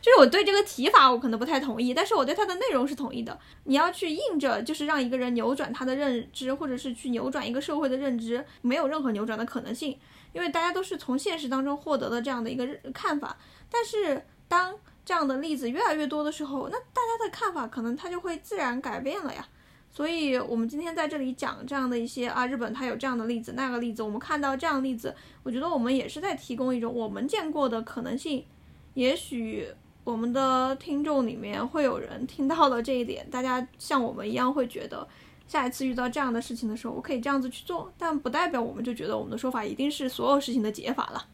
[0.00, 3.36] 就是我对这个提法我可能不太同意，但是我对它的内容是同意的。
[3.64, 9.98] 你要去硬着，就是让一个人扭转他的认知，或者是去扭转一个社会的认知，没有任何扭转的可能性，
[10.32, 13.38] 因为大家都是从现实当中获得的这样的一个看法。
[13.68, 14.76] 但是当
[15.08, 19.48] 这样的例子越来越多的时候，那大家的看法可能它就会自然改变了呀。
[19.90, 28.44] 所以我们今天在这里讲这样的一些啊，日本它有这样的例子，那个例子，我们看到这样的例子，我觉得我们也是在提供一种我们见过的可能性，
[28.92, 29.66] 也许。
[30.04, 35.06] 我们的听众里面会有人听到了这一点，大家像我们一样会觉得，
[35.46, 41.26] 下一次遇到这样的事情的时候，我可以这样子去做，但不代表我们就觉得我们的说法一定是所有事情的解法了。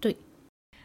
[0.00, 0.14] 对，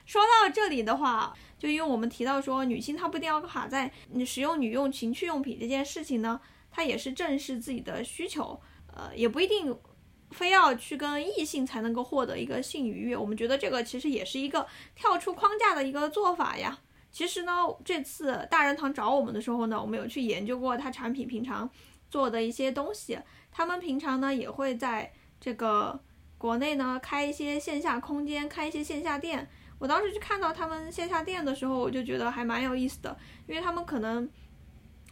[0.05, 6.39] 说到这里的话，就因为我们提到说，女性她不一定要卡在你使用女用情趣用品这件事情呢，
[6.71, 8.59] 她也是正视自己的需求，
[8.95, 9.77] 呃，也不一定
[10.31, 13.17] 非要去跟异性才能够获得一个性愉悦。
[13.17, 16.79] 我们觉得这个其实也是一个跳出框架的一个做法呀。
[17.11, 21.69] 其实呢，这次大人堂找我们的时候呢，我们有去研究过他产品平常
[22.09, 23.19] 做的一些东西。
[23.51, 25.99] 他们平常呢也会在这个
[26.37, 29.49] 国内呢开一些线下空间，开一些线下店。
[29.79, 33.17] 我当时去看到他们线下店的时候，我就觉得还蛮有意思的，
[33.47, 34.29] 因为他们可能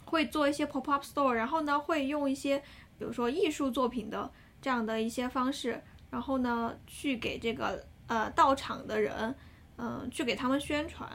[0.05, 2.59] 会做一些 pop up store，然后呢会用一些
[2.99, 9.33] 比如说艺术作品的这样的一些方式，然后呢去给这个呃到场的人，
[9.77, 11.09] 嗯，去给他们宣传。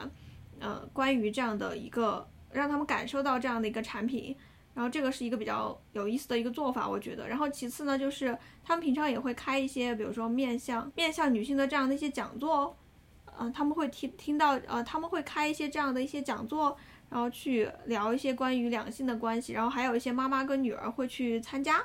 [0.59, 4.33] 呃，关于这样的一个让他们感受到这样的一个产品，
[4.73, 7.27] 然后这个是一个比较有意思的一个做法，我觉得。
[7.27, 12.75] 然后其次呢，就是他们平常也会开一些，比如说面向面向女性的这样的一些讲座哦，
[13.39, 16.77] 嗯，他们会听听到，呃，他们会开一些这样的一些讲座，
[17.09, 21.83] 然后去聊一些关于两性的关系，然后还有一些妈妈跟女儿会去参加。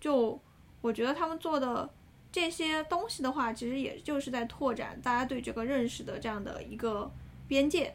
[0.00, 0.40] 就
[0.80, 1.88] 我觉得他们做的
[2.30, 7.10] 这些东西的话，其实也就是在拓展大家对这个认识的这样的一个
[7.48, 7.94] 边界。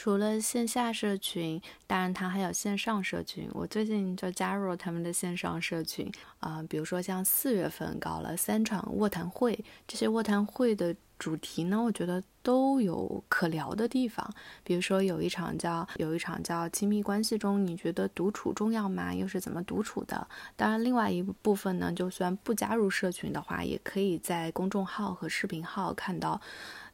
[0.00, 3.46] 除了线下社群，当然它还有线上社群。
[3.52, 14.26] 我最近就加入了他们的线上社群啊，比如说像四月份搞了三场卧谈会，这些卧谈会的主题呢，我觉得都有可聊的地方。
[14.64, 19.14] 比如说有一场叫有一场叫亲密关系中，你觉得独处重要吗？
[19.14, 20.26] 又是怎么独处的？
[20.56, 26.40] 当然，另外一部分呢，就算不加入社群的话，也可以在公众号和视频号看到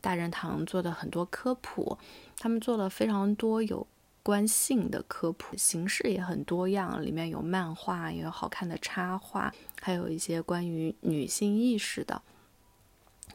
[0.01, 1.99] 大人堂做的很多科普。
[2.39, 3.87] 他们做了非常多有
[4.23, 12.21] 关性的科普，形式也很多样，里面有漫画，也有好看的插画，还有一些关于女性意识的，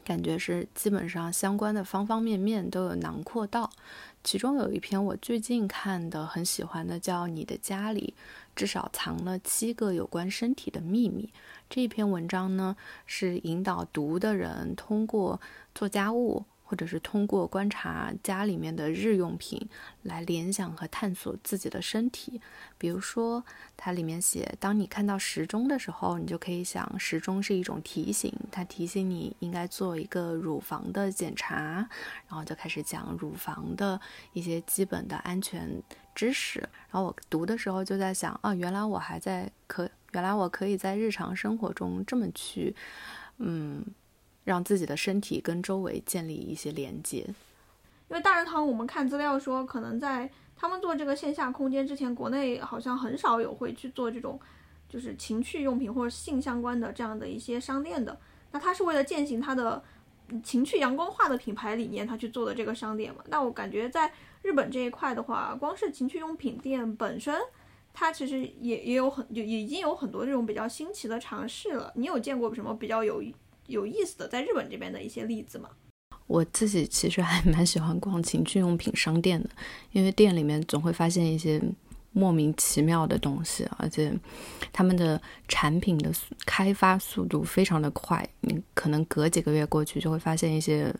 [0.04, 3.70] 感觉是基本上相关的方方面面都有囊括到。
[4.22, 8.14] 其中有一篇我最近看的很喜欢的，叫《你的家里
[8.54, 11.24] 至少藏了七个有关身体的秘密》。
[11.68, 15.40] 这篇文章呢，是引导读的人通过
[15.74, 16.44] 做家务。
[16.72, 19.68] 或者是通过观察家里面的日用品
[20.04, 22.40] 来联想和探索自己的身体，
[22.78, 23.44] 比如说
[23.76, 31.86] 它里面写，当你看到时钟的时候，你就可以想时钟是一种提醒，它提醒你应该做一个乳房的检查，
[32.26, 34.00] 然后就开始讲乳房的
[34.32, 35.70] 一些基本的安全
[36.14, 36.60] 知识。
[36.88, 42.74] 然后我读的时候就在想，啊，原来我还在可，原来我可以在日常生活中这么去，
[43.36, 43.84] 嗯。
[44.44, 47.18] 让自己的身体跟周围建立一些连接，
[48.08, 54.40] 因为大人堂我们看资料说，可能在他们做这个线下空间之前，国内好像很少有会去做这种
[54.88, 58.18] 就是情趣用品或者性相关的这样的一些商店的。
[58.50, 59.82] 那他是为了践行他的
[60.42, 63.22] 情趣阳光化的品牌理念，他去做的这个商店嘛？
[63.28, 64.12] 那我感觉在
[64.42, 67.40] 日本这一块的话，光是情趣用品店本身，
[67.94, 71.92] 它其实也也有很就已经有很多这种比较新奇的尝试了。
[71.94, 73.22] 你有见过什么比较有？
[73.72, 75.70] 有意思的，在日本这边的一些例子吗？
[76.26, 79.50] 我自己其实还蛮喜欢逛情趣用品商店的，
[79.92, 81.60] 因为店里面总会发现一些
[82.12, 84.14] 莫名其妙的东西，而且
[84.72, 86.12] 他们的产品的
[86.46, 90.94] 开发速度非常的快，你可能隔几个月过去就会发现一些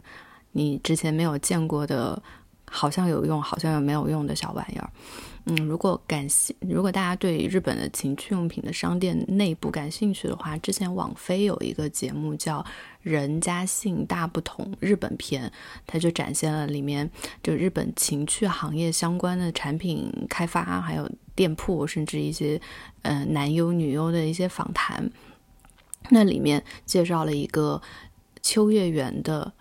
[0.53, 2.21] 你之前没有见过的，
[2.67, 4.91] 好像有用，好像又没有用的小玩意儿。
[5.45, 12.61] 嗯，如果感兴，如果大家对日本的情趣用品的商店内部感兴趣的话，之前网飞有一个节目叫
[13.03, 15.49] 《人家性大不同日本篇》，
[15.85, 17.11] 它就展现了里面
[17.43, 22.61] 就日本情趣行业相关的产品开发，还有店铺，甚至一些
[23.03, 25.11] 呃男优女优的一些访谈。
[26.11, 27.83] 那里面介绍了一个
[28.43, 29.53] 秋叶原的。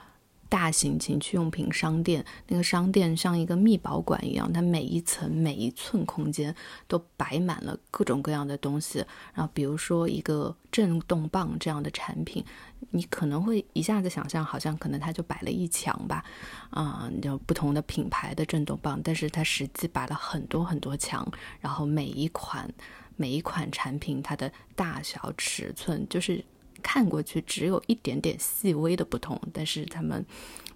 [0.52, 6.54] 大型情趣用品商店，那个商店像一个密保馆一样，它每一层每一寸空间
[6.90, 9.00] 都摆满了各种各样的东西。
[9.34, 12.44] 然后，比如说一个震动棒这样的产品，
[12.90, 16.22] 你可能会一下子想象，好像可能它就摆了一墙吧，
[16.70, 21.26] 啊，有不同的品牌的震动棒，但是它实际摆了很多很多墙，
[21.62, 22.70] 然后每一款
[23.16, 26.44] 每一款产品它的大小尺寸就是。
[26.82, 30.26] 看过去只有一点点细微的不同，但是他们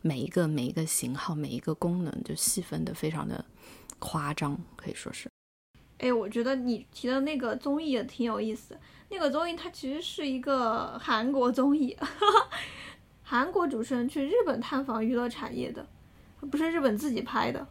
[0.02, 3.44] 每一个每一个型号每一个功能就细分的非常的
[4.00, 5.30] 夸张，可以说是。
[5.98, 8.78] 哎，我觉得你提的那个综艺也挺有意思。
[9.10, 11.96] 那个综艺它其实是一个韩国综艺，
[13.24, 15.88] 韩国主持人去日本探访娱乐产业的，
[16.52, 17.66] 不是日本自己拍的。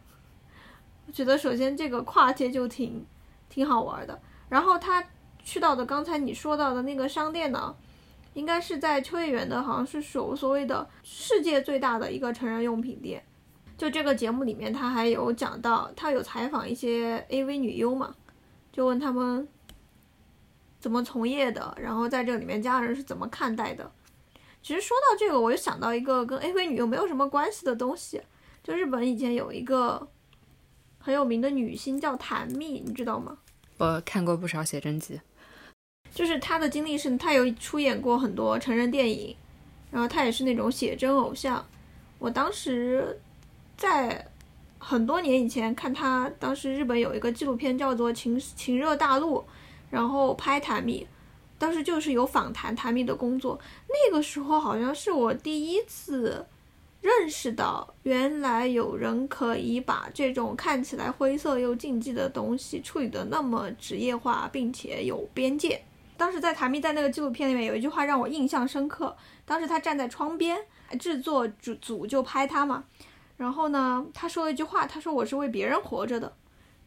[1.06, 3.04] 我觉得首先这个跨界就挺
[3.50, 4.20] 挺好玩的。
[4.48, 5.04] 然后他
[5.42, 7.76] 去到的刚才你说到的那个商店呢？
[8.34, 13.24] 应该是在秋叶原的，好像是所所谓的世界最大的一个成人用品店。
[13.76, 18.14] 就这个节目里面，他还有讲到，他有采访一些 AV 女优嘛，
[18.72, 19.48] 就问他们
[20.78, 23.90] 怎么从业的，然后在这里面家人是怎么看待的。
[24.62, 28.22] 其实说到这个，我就想到一个跟 AV 女优没有什么关系的东西，
[28.62, 30.08] 就日本以前有一个
[30.98, 33.38] 很有名的女星叫谭蜜，你知道吗？
[33.78, 35.20] 我看过不少写真集。
[36.14, 39.34] 就是他的经历是，他有出演过很多成人电影，
[39.90, 41.66] 然后他也是那种写真偶像。
[42.20, 43.20] 我当时
[43.76, 44.24] 在
[44.78, 49.38] 很多年以前看他，当时日本有一个纪录片叫做《情情热大陆》，
[49.90, 51.04] 然后拍谭蜜，
[51.58, 53.58] 当时就是有访谈谭蜜的工作。
[53.88, 56.46] 那个时候好像是我第一次
[57.00, 65.82] 认识到，原来有人可以把这种看起来灰色又禁忌的东西处理的那么职业化，并且有边界。
[66.16, 69.16] 当时在谭蜜在那个纪录片里面有一句话让我印象深刻。
[69.44, 70.58] 当时他站在窗边，
[70.98, 72.84] 制作组组就拍他嘛。
[73.36, 76.32] 然后呢，他说了一句话，他说：“我是为别人活着的。”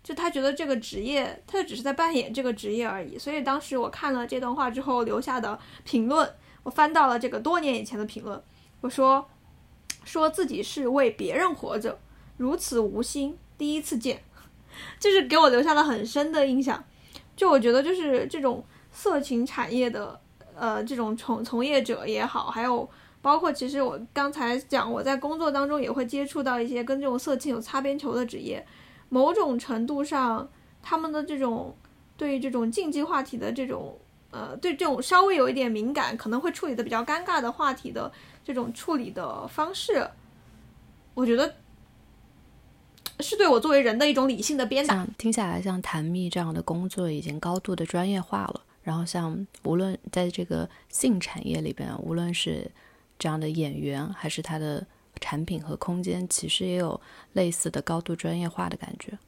[0.01, 3.17] 就他觉得这个职业，他只是在扮演这个职业而已。
[3.19, 8.41] 所以当时我看了这段话之后留下的评论，我翻到了这个多年以前的评论，
[8.80, 9.28] 我说
[10.05, 11.99] ：“说自己是为别人活着，
[12.38, 14.23] 如此无心，第一次见，
[14.97, 16.82] 就是给我留下了很深的印象。”
[17.36, 18.63] 就我觉得就是这种。
[18.97, 20.19] 色情产业的，
[20.55, 22.89] 呃，这种从从业者也好，还有
[23.21, 28.65] 包括其实我刚才讲，我在工作当中也会接触到一些跟这种色情有擦边球的职业，
[29.09, 30.49] 某种程度上，
[30.81, 31.77] 他们的这种
[32.17, 33.95] 对于这种禁忌话题的这种，
[34.31, 38.11] 呃，对这种稍微有一点敏感，可能会处理的比较尴尬的话题的
[38.43, 40.09] 这种处理的方式，
[41.13, 41.53] 我觉得
[43.19, 45.05] 是对我作为人的一种理性的鞭打。
[45.19, 48.61] 听下来，像谭蜜这样的工作已经高度的专业化了。
[48.88, 52.71] 然后，像无论在这个性产业里边，无论是
[53.19, 54.88] 这样的演员，还是他的
[55.19, 56.97] 产品和空间，其实也有
[57.33, 59.19] 类似的高度专业化的感觉。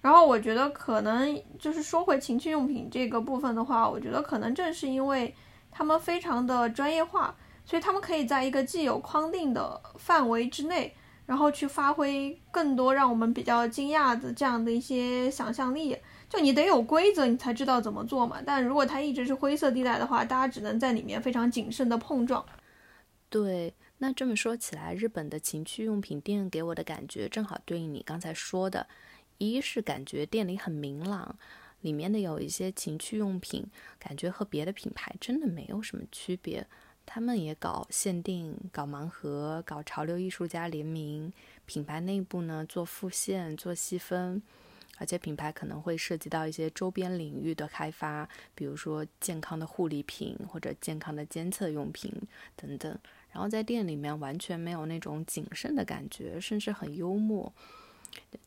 [0.00, 5.34] 然后，我觉得可能就是说回情趣用品这个部分的话，我觉得可能正是因为
[5.70, 10.94] 他们非常的专业化，所以他们可以在一个既有框定的范围之内，
[11.26, 15.94] 然后去发挥更多让我们比较惊讶的这样的一些想象力。
[16.32, 18.40] 就你得有规则，你才知道怎么做嘛。
[18.42, 22.42] 但如果它一直是灰色地带的话，大家只能在里面非常谨慎的碰撞。
[23.28, 28.86] 对，那这么说起来，日本的情趣用品店给我的感觉正好对应你刚才说的：
[29.36, 31.36] 一是感觉店里很明朗，
[31.82, 33.66] 里面的有一些情趣用品，
[33.98, 36.66] 感觉和别的品牌真的没有什么区别。
[37.04, 41.30] 他们也搞限定、搞盲盒、搞潮流艺术家联名，
[41.66, 44.40] 品牌内部呢做复线、做细分。
[45.02, 52.14] 而且品牌可能会涉及到一些周边领域的开发，比如说健康的护理品或者健康的监测用品
[52.54, 52.96] 等等。
[53.32, 57.52] 然后在店里面完全没有那种谨慎的感觉，甚至很幽默。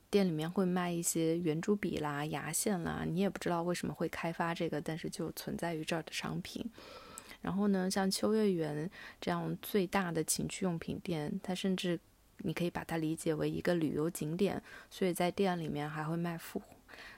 [0.09, 6.65] 店里面会卖一些圆珠笔啦、牙线啦，你也不知道为什么会开发这个，但是就存在于这儿的商品。
[7.41, 8.89] 然后呢，像秋叶原
[9.19, 11.99] 这样最大的情趣用品店，它甚至。
[12.45, 16.61] 你可以把它理解为一个旅游景点，所以在店里面还会卖护，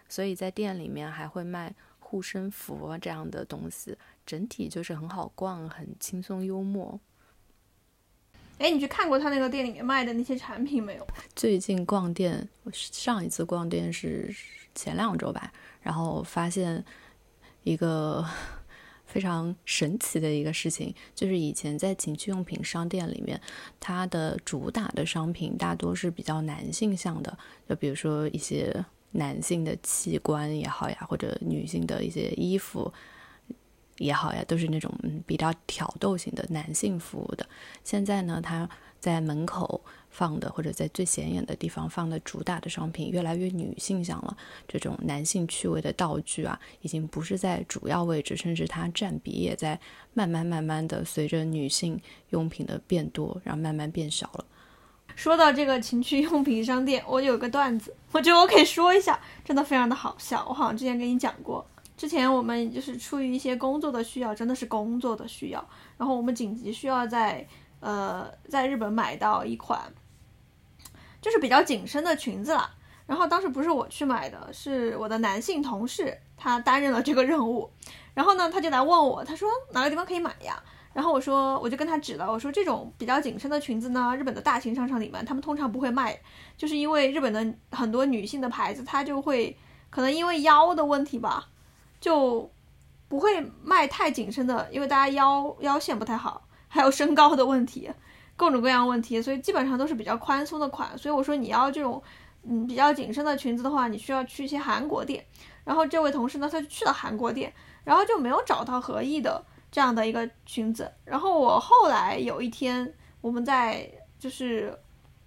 [0.08, 6.98] 所以在店里面还会卖护身符这样的东西，整体就是很好逛，很轻松幽默。
[8.60, 11.06] 哎，你去看过他那个店里面卖的那些产品没有？
[11.36, 14.34] 最近逛店，上一次逛店是
[14.74, 15.52] 前两周吧，
[15.82, 16.84] 然后发现
[17.64, 18.26] 一个。
[19.18, 23.42] 非常神奇的一个事情，就是以前在情趣用品商店里面，
[23.80, 27.36] 它的主打的商品大多是比较男性向的，
[27.68, 32.94] 就比如说一些男性的器官也好呀，或者女性的一些衣服，
[33.98, 37.48] 也好呀，都是那种嗯比较挑逗型的男性服务的。
[37.84, 38.70] 现在呢，它
[39.00, 39.80] 在门口
[40.10, 44.36] 放的或者在最显眼的地方放的主打的商品越来越女性向了，
[44.68, 49.80] 这种男性趣味的道具啊，已经不是在主要位置，甚至它占比也在
[50.14, 52.00] 慢慢慢慢的随着女性
[52.32, 54.46] 用品的变多，然后慢慢变少了。
[55.16, 60.46] 说到这个情趣用品商店，我有个段子，我觉得我可以说一下，真的非常的好笑。
[60.48, 61.66] 我好像之前跟你讲过，
[61.98, 65.68] 之前我们就是出于一些工作的需要，真的是工作的需要，
[65.98, 67.46] 然后我们紧急需要在
[67.80, 69.82] 呃在日本买到一款，
[71.20, 72.70] 就是比较紧身的裙子啦。
[73.08, 77.70] 然后当时不是我去买的，是我的男性同事他担任了这个任务，
[78.14, 80.62] 然后呢他就来问我，他说哪个地方可以买呀？
[80.94, 86.20] 然后我说，我就跟他指了，我说这种比较紧身的裙子呢，日本的大型商场里面他们通常不会卖，
[86.58, 89.56] 就是因为日本的很多女性的牌子，它就会
[89.92, 91.50] 可能因为腰的问题吧，
[92.00, 92.50] 就
[93.08, 97.92] 不会卖太紧身的，因为大家腰腰线不太好，还有身高的问题，
[98.36, 100.98] 各种各样问题，所以基本上都是比较宽松的款。
[100.98, 102.02] 所以我说你要这种
[102.44, 105.26] 嗯比较紧身的裙子的话，你需要去一些韩国店。
[105.64, 109.44] 然后这位同事呢，他就去了韩国店，然后就没有找到合意的。
[109.70, 113.88] 这样的一个裙子，然后我后来有一天我们在
[114.18, 114.74] 就是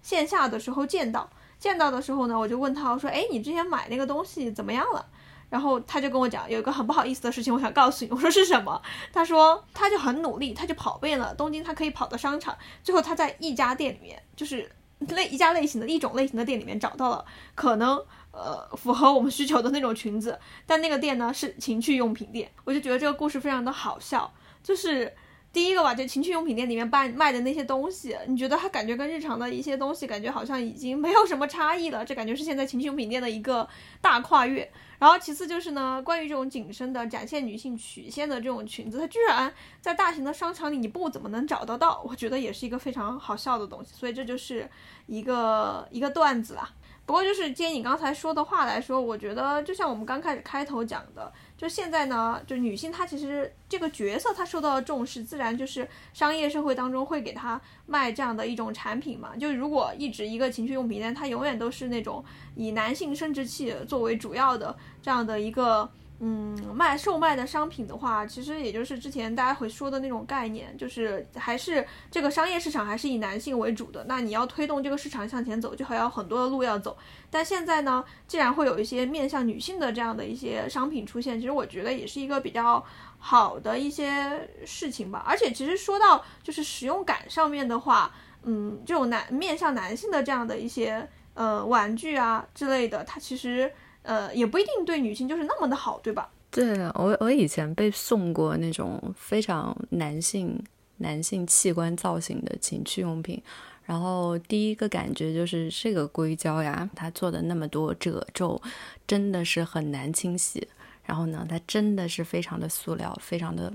[0.01, 5.05] 线下的时候见到，见到的时候呢，我就问他，我说，哎，你之前买那个东西怎么样了？
[5.51, 8.09] 然后他就跟我讲，有一个很不好意思的事情，我想告诉你。
[8.09, 8.81] 我说是什么？
[9.13, 14.71] 他 说他就很努力，他就跑遍了东京，他可以跑的商场，最后他在一家店里面，就是
[15.09, 17.23] 类一家类型的一种类型的店里面找到了
[17.53, 18.01] 可能。
[18.33, 24.31] 呃，符合我们需求的那种裙子，但那个店呢是情趣用品店，我就觉得这个故事非常的好笑。
[24.63, 25.13] 就是
[25.51, 33.67] 第一个吧，就情趣用品店里面卖卖的那些东西，你觉得它感觉跟日常的一些东西感觉好像已经没有什么差异了，这感觉是现在情趣用品店的一个
[33.99, 34.71] 大跨越。
[35.01, 43.95] 然后其次就是呢，关于这种紧身的展现女性曲线的这种裙子，它居然在大型的商场里你不怎么能找得到，我觉得也是一个非常好笑的东西。
[43.95, 44.69] 所以这就是
[45.07, 46.69] 一个一个段子啦。
[47.03, 59.35] 不过就是接你刚才说的话来说，我觉得就像我们刚开始开头讲的，就现在呢，就女性她其实这个角色她受到的重视，自然就是商业社会当中会给她卖这样的一种产品嘛。
[59.35, 65.87] 就如果一直一个情趣用品但，它永远都是那种以男性生殖器作为主要的这样的一个。
[66.23, 74.05] 嗯，卖售卖的商品的话，其实也就是之前大家会说的那种概念，就是还是这个商业市场还是以男性为主的。
[74.07, 76.95] 那你要推动这个市场向前走，就还有很多的路要走。
[77.31, 82.85] 但现在呢，既然会有一些面向女性的这样的一些商品出现，其实我觉得也是一个比较
[83.17, 85.25] 好的一些事情吧。
[85.27, 88.13] 而且其实说到就是使用感上面的话，
[88.43, 93.73] 嗯，这种男面向男性的这样的一些呃玩具啊之类的，它其实。
[94.03, 96.29] 呃，也不一定对女性就是那么的好，对吧？
[96.49, 100.61] 对我，我以前被送过那种非常男性、
[100.97, 103.41] 男性器官造型的情趣用品，
[103.85, 108.61] 然后第一个感觉就是这个硅胶呀，它做的那么多褶皱，
[109.07, 110.67] 真的是很难清洗。
[111.03, 113.73] 然后呢，它真的是非常的塑料，非常的、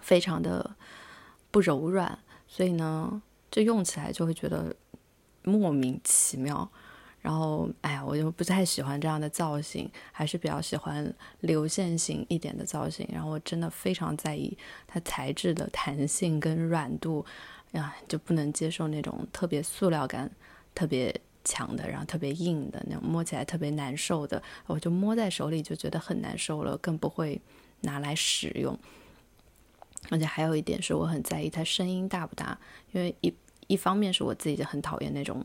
[0.00, 0.74] 非常的
[1.50, 4.74] 不柔软，所以呢，就用起来就会觉得
[5.42, 6.70] 莫名其妙。
[7.28, 13.06] 然后，哎呀，我就不太喜欢这样的造型，还是比较喜欢流线型一点的造型。
[13.12, 14.56] 然后我真的非常在意
[14.86, 17.22] 它材质的弹性跟软度，
[17.72, 20.30] 呀，就不能接受那种特别塑料感
[20.74, 21.14] 特别
[21.44, 24.42] 强的，然后特别硬的那种，摸起来特别难受的。
[24.66, 27.38] 我就摸在手里就觉得很难受了，更不会
[27.82, 28.74] 拿来使用。
[30.08, 32.58] 而且还有一点是我很在意它声音大不大，
[32.92, 33.30] 因为一
[33.68, 35.44] 一方面是我自己就很讨厌那种。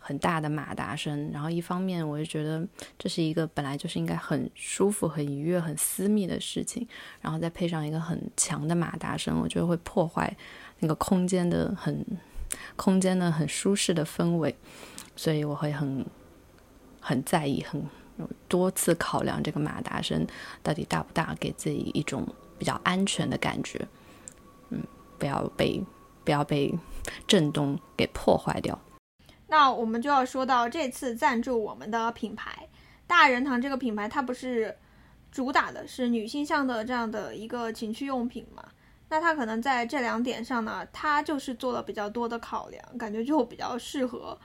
[0.00, 2.66] 很大的马达声，然后一方面我就觉得
[2.98, 6.88] 这是一个本来就是应该很舒服、很愉悦、很私密的事情，
[7.20, 10.34] 然后再配上一个很强的马达声，我觉得会破坏
[10.78, 12.02] 那个空间的很
[12.76, 14.54] 空间的很舒适的氛围，
[15.16, 16.06] 所以我会很
[16.98, 17.86] 很在意，很
[18.48, 20.26] 多次考量这个马达声
[20.62, 22.26] 到底大不大，给自己一种
[22.58, 23.86] 比较安全的感觉，
[24.70, 24.82] 嗯，
[25.18, 25.82] 不要被
[26.24, 26.74] 不要被
[27.26, 28.78] 震动给破坏掉。
[29.48, 32.68] 那我们就要说到这次赞助我们的品牌
[33.06, 34.76] 大人堂这个品牌，它不是
[35.30, 38.64] 主打的是女性向的这样的一个情趣用品嘛？
[39.10, 44.36] 那它可能在这两点上呢，它就是做了比较多的考量，感觉就比较适合。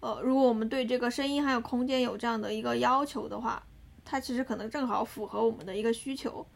[0.00, 3.60] 呃，如果我们对这个声音还有空间有这样的一个要求的话，
[4.04, 6.46] 它其实可能正好符合我们的一个需求。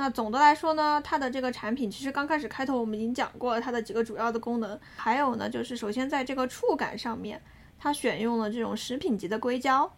[0.00, 7.42] 那总的来说呢，它的这个产品其实刚开始开头我们已经讲过了它的几个主要的功能，还有呢就是首先在这个触感上面，
[7.80, 9.92] 它选用了这种食品级的硅胶，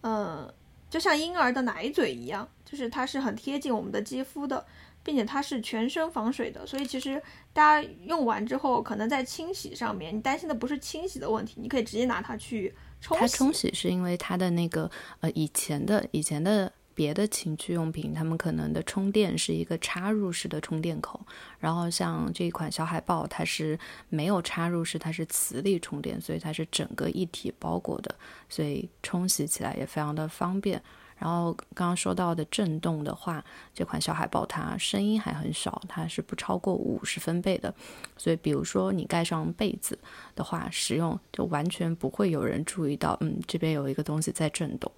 [0.00, 0.52] 嗯，
[0.90, 4.66] 就像婴儿的奶嘴一样，就是它是很贴近我们的肌肤的，
[5.04, 7.22] 并且它是全身防水的，所以其实
[7.52, 13.20] 大家用完之后，可能在清洗上面，你担心的不是清洗的问题，你可以直接拿它去冲洗。
[13.20, 16.72] 它冲洗是因为它的那个呃以前的以前的。
[16.98, 21.24] 别的情趣用品，他们可能的充电是一个插入式的充电口，
[21.60, 23.78] 然后像这一款小海豹，它是
[24.08, 28.12] 没有插入式，它是磁力充电，所以它是整个一体包裹的，
[28.48, 30.82] 所以冲洗起来也非常的方便。
[31.16, 37.72] 然后刚刚说到的震动的话，这款小海豹它声音还很少，它是不超过五十分贝的，
[38.16, 39.96] 所以比如说你盖上被子
[40.34, 44.90] 的话，使用就完全不会有人注意到，嗯，这边有一个东西在震动，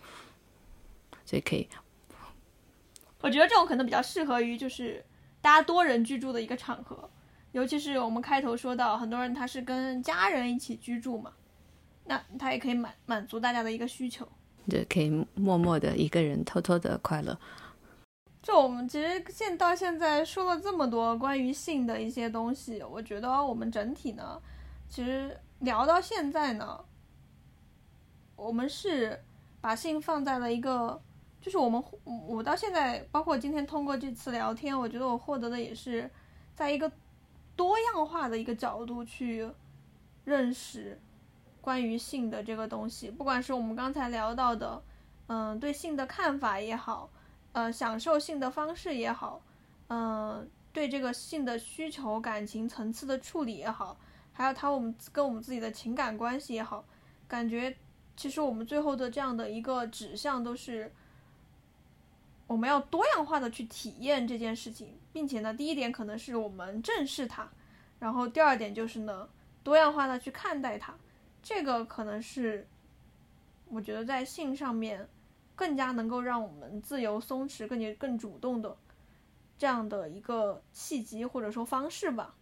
[1.26, 1.68] 所以可以。
[3.22, 5.04] 我觉得这种可能比较适合于就是
[5.42, 7.08] 大家多人居住的一个场合，
[7.52, 11.30] 尤其是我们开头说到很多人他是跟家人一起居住嘛，
[12.06, 14.26] 那他也可以满满足大家的一个需求，
[14.68, 17.38] 对，可以默默的一个人偷偷的快乐。
[18.42, 24.40] 就我们其实现到现在说了这么多关于性的一些东西，我觉得我们整体呢，
[24.88, 26.82] 其实聊到现在呢，
[28.34, 29.22] 我们是
[29.60, 30.98] 把性放在了一个。
[31.40, 36.10] 就是我们，我到现在，包括今天通过这次聊天，我觉得我获得的也是，
[36.54, 36.92] 在一个
[37.56, 39.50] 多样化的一个角度去
[40.24, 41.00] 认识
[41.62, 43.10] 关于性的这个东西。
[43.10, 44.82] 不管是我们刚才聊到的，
[45.28, 47.08] 嗯，对性的看法也好，
[47.52, 49.40] 呃，享受性的方式也好，
[49.88, 53.98] 嗯，对这个性的需求、感情层次的处理也好，
[54.34, 56.84] 还有他我们跟我们自己的情感关系也好，
[57.26, 57.74] 感觉
[58.14, 60.92] 其实我们最后的这样的一个指向都是。
[62.50, 67.48] 我们要多样化的去体验这件事情，并且呢，第一点可能是我们正视它，
[68.00, 69.28] 然后第二点就是呢，
[69.62, 70.92] 多样化的去看待它，
[71.40, 72.66] 这个可能是
[73.68, 75.08] 我觉得在性上面
[75.54, 78.76] 更加能够让我们自由松弛、更加更主动的
[79.56, 82.34] 这样的一个契机或者说方式吧。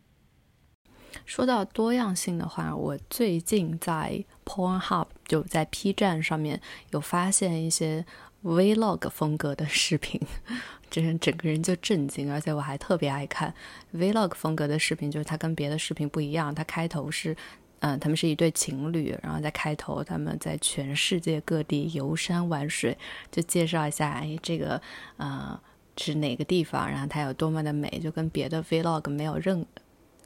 [1.27, 8.07] 说到多样性的话，我最近在 Pornhub 就在 P 站上面有发现一些。
[8.49, 10.19] Vlog 风格的视频，
[10.89, 13.53] 真是整个人就震惊，而且我还特别爱看
[13.95, 16.55] Vlog 风格的视频，就是它跟别的视频不一样。
[16.55, 17.37] 它开头是，
[17.81, 22.97] 嗯，他们是一对情侣，然后在开头他们在全世界各地游山玩水，
[23.31, 24.81] 就介绍一下，哎，这个
[25.19, 25.61] 呃
[25.99, 29.67] 是哪个地方，然后它有多么的美，就跟别的 Vlog 没有任，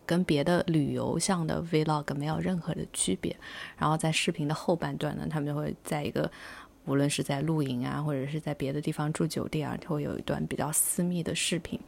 [0.06, 3.36] 跟别的旅游向的 Vlog 没有任何的区别。
[3.76, 6.30] 然后在视频的后半段呢，他们就会在一个。
[6.84, 11.78] 无论是在露营啊，或者是在别的地方住酒店啊，会有一段比较私密的视频。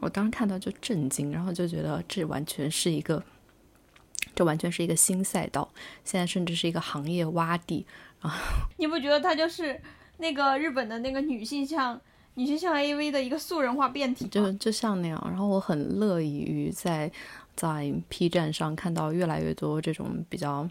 [0.00, 3.22] 我当时看到就震惊，然后就觉得这完全是一个，
[4.34, 5.68] 这完全是一个新赛道，
[6.04, 7.86] 现在甚至是一个行业洼地
[8.20, 8.36] 啊！
[8.76, 9.80] 你不觉得它就是
[10.18, 12.00] 那个日本的那个女性向
[12.34, 14.28] 女性向 AV 的一个素人化变体？
[14.28, 15.20] 就就像那样。
[15.26, 17.10] 然后我很乐意于在
[17.54, 20.68] 在 P 站上看到越来越多这种比较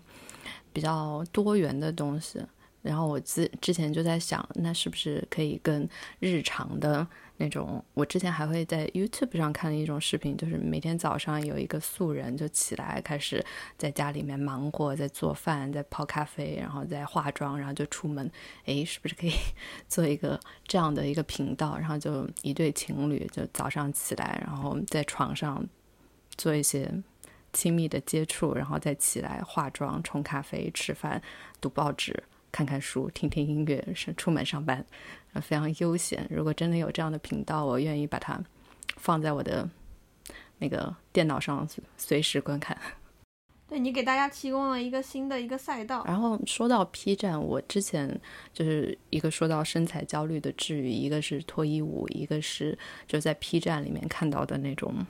[0.72, 2.40] 比较多元的东西。
[2.86, 7.06] 然后我之之前就在想，那是不是可以跟日常的
[7.38, 7.84] 那种？
[7.96, 13.44] 我之前还会在 YouTube 上看一种视频，就是每天早上有一个素人就起来，开始
[13.76, 18.32] 在家里面忙活，在做饭，在泡咖啡，然后在化妆，然后就出门。
[18.66, 19.34] 诶，是不是可以
[19.90, 21.78] 做一个这样的一个频道？
[21.78, 25.68] 然后就一对情侣就早上起来，然后在床上
[26.38, 26.92] 做一些
[27.52, 31.20] 亲密的接触，然后再起来化妆、冲咖啡、吃饭、
[31.60, 32.24] 读报纸。
[32.56, 34.86] 看看书，听听音乐，是出门上班，
[35.42, 36.26] 非常悠闲。
[36.30, 38.42] 如果真的有这样的频道，我愿意把它
[38.96, 39.70] 放在我的
[40.60, 42.78] 那个电脑上，随时观看。
[43.68, 46.06] 对你给大家提供了一个新的一个赛道。
[46.06, 48.18] 然后说到 P 站，我之前
[48.54, 55.06] 就是一个说到身材焦虑的治愈，一个是脱衣舞，一个是就在 P 站里面看到的那种，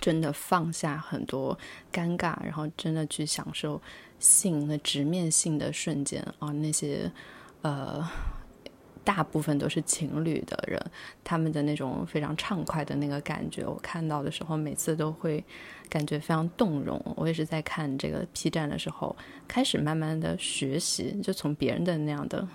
[0.00, 1.56] 真的放下很多
[1.92, 3.80] 尴尬，然后真的去享受。
[4.18, 7.10] 性和直面性的瞬间啊，那些
[7.62, 8.08] 呃，
[9.04, 10.80] 大部分都是情侣的人，
[11.22, 15.44] 他们的那种非常畅快的那个感觉，我看到的时候，每次都会
[15.88, 17.00] 感觉非常动容。
[17.16, 19.14] 我也是在看这个 P 站的时候，
[19.46, 22.48] 开始慢慢的学习，就从别人的那样的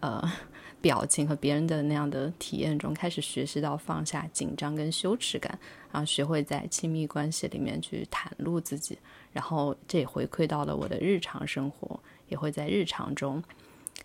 [0.00, 0.32] 呃
[0.80, 5.58] 表情和别人的那样的体验中，开始学习到放下紧张跟羞耻感，
[5.92, 8.98] 然后学会在亲密关系里面去袒露自己。
[9.32, 11.98] 然后这也回馈到了我的日常生活，
[12.28, 13.42] 也会在日常中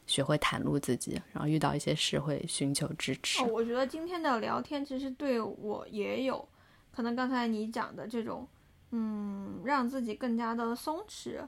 [0.06, 3.44] 学会袒露自己，然后遇到一些事会寻求支持。
[3.44, 6.48] 我觉得今天的聊天其实对我也有
[6.92, 8.48] 可能，刚才你讲的这种，
[8.92, 11.46] 嗯，让自己更加的松弛，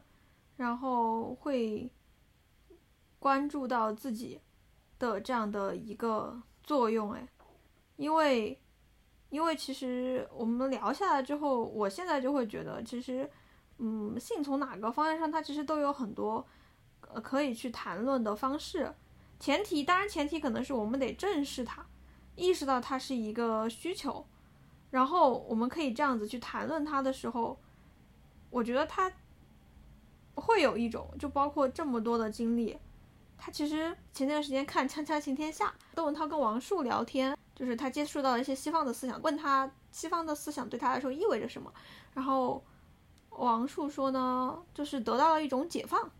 [0.58, 1.90] 然后会
[3.18, 4.40] 关注到自己
[5.00, 7.14] 的这样的一个作用。
[7.14, 7.28] 哎，
[7.96, 8.62] 因为
[9.30, 13.30] 因为其实我们聊下来之后，我现在就会觉得，其实，
[13.80, 16.46] 嗯，性从哪个方向上，它其实都有很多
[17.12, 18.94] 呃可以去谈论的方式。
[19.40, 21.86] 前提当然前提可能是我们得正视它，
[22.36, 24.26] 意识到它是一个需求，
[24.92, 27.58] 然后我们可以这样子去谈论它的时候，
[28.50, 29.12] 我觉得它
[30.36, 32.78] 会有一种，就包括这么多的经历。
[33.42, 41.74] 他其实前段时间看《锵锵行天下》，窦文涛跟王树聊天，就是他接触到了一些西方的思想，问他西方的思想对他来说意味着什么。
[42.14, 42.62] 然后
[43.40, 46.12] 王树说呢，就是得到了一种解放，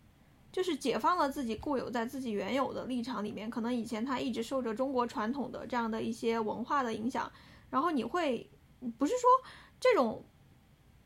[0.50, 7.30] 就是解放了自己固有在自己原有的立场里面，可能以前他一直受着中国传统的这样的一些文化的影响。
[7.70, 8.50] 然后你会
[8.98, 9.28] 不是说
[9.78, 10.24] 这种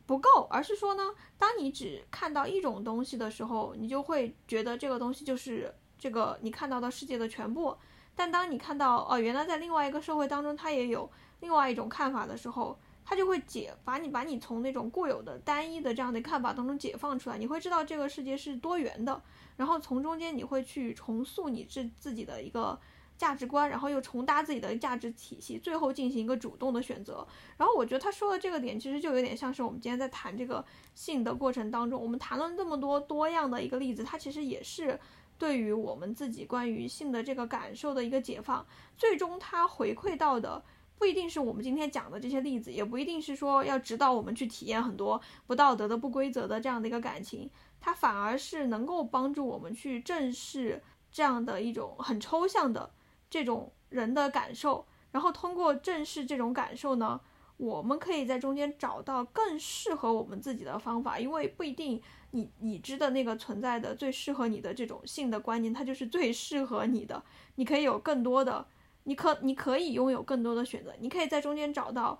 [0.05, 1.03] 不够，而是说呢，
[1.37, 5.73] 当你只看到一种东西的时候，你就会觉得这个东西就是。
[5.97, 7.75] 这个你看到的世界的全部，
[8.15, 11.09] 但当你看到哦，原来在另外一个社会当中，他也有
[11.39, 17.37] 另外一种看法的时候，他就会解把你把你从那种固有的单一的这样的看法当中解放出来。
[17.37, 19.21] 你会知道这个世界是多元的，
[19.55, 22.77] 然后从中间你会去重塑你自自己的一个
[23.17, 27.25] 价值观，然后又重搭自己的价值体系，最后进行一个主动的选择。
[27.57, 30.65] 然后我觉得他说的这个点，其实就有点像是我们今天在谈这个
[30.95, 34.99] 性的过程当中，我们谈了这么多多样的一个例子，它其实也是。
[35.37, 38.65] 对于我们自己关于性的这个感受的一个解放，
[38.95, 40.63] 最终它回馈到的
[40.97, 47.49] 不一定是我们今天讲的这些例子，也不一定是说要指导我们去体验很多不道德的、不规则的这样的一个感情，
[47.79, 50.81] 它反而是能够帮助我们去正视
[51.11, 52.91] 这样的一种很抽象的
[53.29, 57.19] 这种人的感受，然后通过正视这种感受呢。
[57.57, 62.01] 我们可以在中间找到更适合我们自己的方法，因为不一定
[62.31, 67.23] 你已知的那个存在的最适合你的这种性的观念，它就是最适合你的。
[67.55, 68.67] 你可以有更多的，
[69.05, 72.19] 你可你可以拥有更多的选择，你可以在中间找到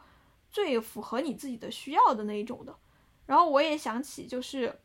[0.49, 2.75] 最符合你自己的需要的那一种的。
[3.27, 4.79] 然后我也想起，就是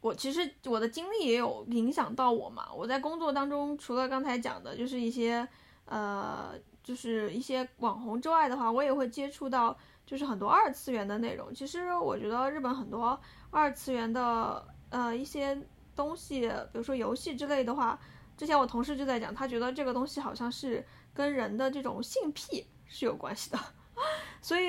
[0.00, 2.72] 我其实我的经历也有影响到我嘛。
[2.72, 5.46] 我在工作当中，除了刚才讲的，就是一些
[5.84, 6.54] 呃。
[6.84, 9.74] 就是一些网红之外的话，我也会接触到，
[10.04, 11.50] 就是很多二次元的内容。
[11.54, 15.58] 其实我觉得日本很多二次元的呃一些
[15.96, 17.98] 东西，比如说游戏之类的话，
[18.36, 23.58] 之前我同事就在讲，他觉得这个东西好像是跟人的这种性癖是有关系的，
[24.40, 24.68] 所以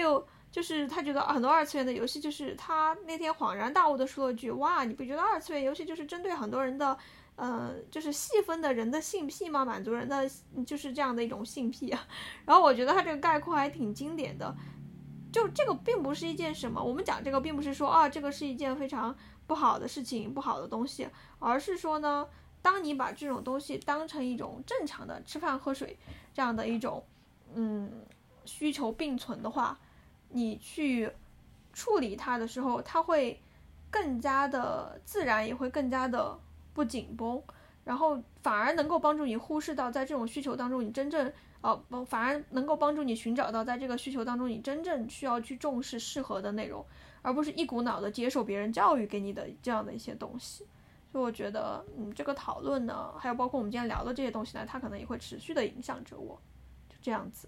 [0.52, 6.98] 就是他觉得很多二次元的游戏，就是他那天恍然大悟的说了句：“哇，你不觉得二次元游戏就是针对很多人的？”
[7.38, 10.26] 呃，就是细分的人的性癖吗，满足人的
[10.66, 12.08] 就是这样的一种性癖啊。
[12.48, 14.56] 然后我觉得他这个概括还挺经典的，
[15.34, 19.14] 就这个并不是一件什么，我们讲这个并不是说啊，这个是一件非常
[19.48, 21.10] 不好的事情、不好的东西，
[21.40, 22.26] 而是说呢，
[22.66, 25.96] 当你把这种东西当成一种正常的吃饭喝水
[26.34, 27.04] 这样的一种
[27.54, 27.92] 嗯
[28.46, 29.78] 需求并存的话，
[30.30, 31.12] 你去
[31.72, 33.40] 处理它的时候，它会
[33.92, 36.40] 更加的自然，也会更加的。
[36.76, 37.42] 不紧绷，
[37.86, 41.32] 然后反而能够帮助你忽视到，在这种需求当中，你真正
[41.62, 46.86] 呃，反而能够帮助你寻找到，在这个需求当中，你真正需要去重视适合的内容，
[47.22, 50.66] 而不是一股脑的接受别人教育给你的这样的一些东西。
[51.16, 56.38] 所以我觉得，嗯，这个讨论呢，还有包括我们今天聊的这些东西呢，它可能也会持续的影响着我，
[56.90, 57.48] 就这样子。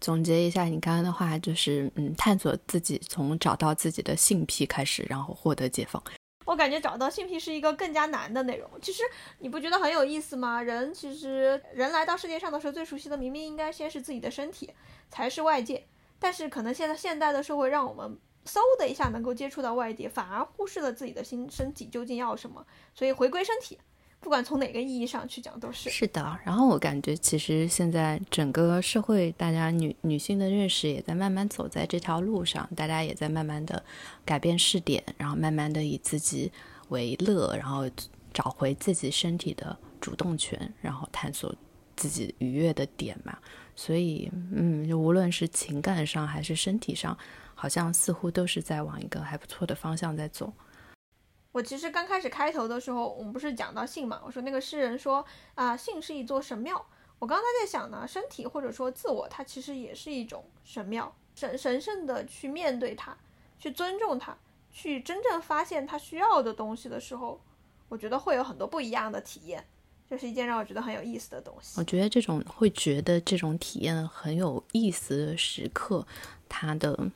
[0.00, 6.00] 总结一下你刚刚的话，就是嗯，探索自己，从找到自己的性癖开始，然后获得解放。
[6.44, 8.70] 我感觉找到性癖是一个更加难的内容。
[8.80, 9.02] 其实
[9.40, 10.62] 你不觉得很有意思吗？
[10.62, 14.72] 人其实人来到世界上的时候，最熟悉的明明应该先是自己的身体，
[15.10, 15.84] 才是外界。
[16.20, 22.64] 但是可能现在现代的社会让我们嗖的一下能够接触到外界，反而忽视了自己的心身体究竟要什么。
[22.94, 23.78] 所以回归身体。
[24.18, 26.36] 不管从哪个意义上去讲，都是是的。
[26.42, 33.84] 然后我感觉，其实现在整个社会，大家女女性的认识也在慢慢走在这条路上，大家也在慢慢的
[34.24, 36.50] 改变视点，然后慢慢的以自己
[36.88, 37.88] 为乐，然后
[38.32, 41.54] 找回自己身体的主动权，然后探索
[41.94, 43.36] 自己愉悦的点嘛。
[43.76, 47.16] 所以，嗯，就无论是情感上还是身体上，
[47.56, 50.52] 好像似乎都是在往一个还不错的方向在走。
[51.50, 54.20] 我其实刚开始开头的时候，我们不是讲到性嘛？
[54.24, 55.24] 我说那个诗人说
[55.54, 56.86] 啊，性是一座神庙。
[57.18, 63.16] 我刚才在想呢，身体或者说自我，它其实也是一种神庙，神神圣的去面对它，
[63.58, 64.36] 去尊重它，
[64.70, 67.40] 去真正发现它需要的东西的时候，
[67.88, 69.66] 我觉得会有很多不一样的体验，
[70.10, 71.80] 这是一件让我觉得很有意思的东西。
[71.80, 76.06] 我觉得这种会觉得这种体验很有意思的时刻，
[76.50, 77.10] 它的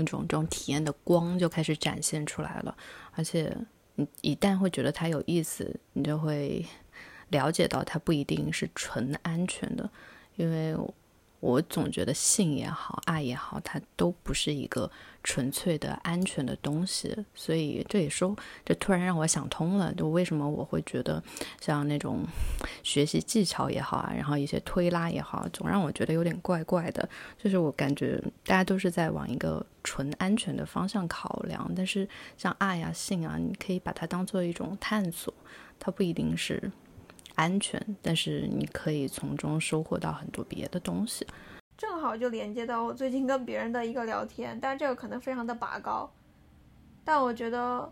[0.00, 2.76] 那种这种体验的光就开始展现出来了，
[3.12, 3.56] 而且
[3.94, 4.06] 你。
[4.22, 6.64] 一旦会觉得它有意思，你就会
[7.28, 9.90] 了解到它不一定是纯安全的，
[10.36, 10.74] 因为
[11.40, 14.90] 我总觉得性也好，爱也好，它都不是一个
[15.24, 17.16] 纯粹的安全的东西。
[17.34, 21.22] 所以这也说，这突然让我想通了，就为什么我会觉得
[21.60, 22.24] 像那种
[22.84, 27.08] 学习技巧也好啊，然后一些推拉也好，总让我觉得有点怪怪的。
[27.42, 32.06] 就是我感觉大家都是在往一个纯安全的方向考量，但是
[32.36, 35.32] 像爱呀、性啊，你可以把它当做一种探索，
[35.78, 36.70] 它不一定是。
[37.40, 41.26] 安全，但是你可以从中收获到很多别的东西。
[41.78, 46.12] 正好就连接到我最近跟别人的一个聊天，但这个可能非常的拔高，
[47.02, 47.90] 但我觉得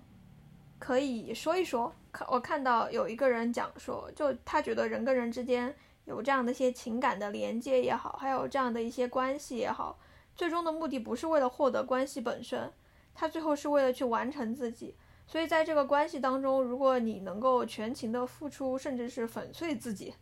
[0.78, 1.90] 可以说一说。
[2.12, 9.98] 看我看到有一个人讲说，就他觉得人跟人之间有这样的一些情感的连接也好，还有这样的一些关系也好，
[10.36, 12.70] 最终的目的不是为了获得关系本身，
[13.14, 14.94] 他最后是为了去完成自己。
[15.30, 20.14] 所以在这个关系当中，如果你能够全情的付出，甚至是粉碎自己，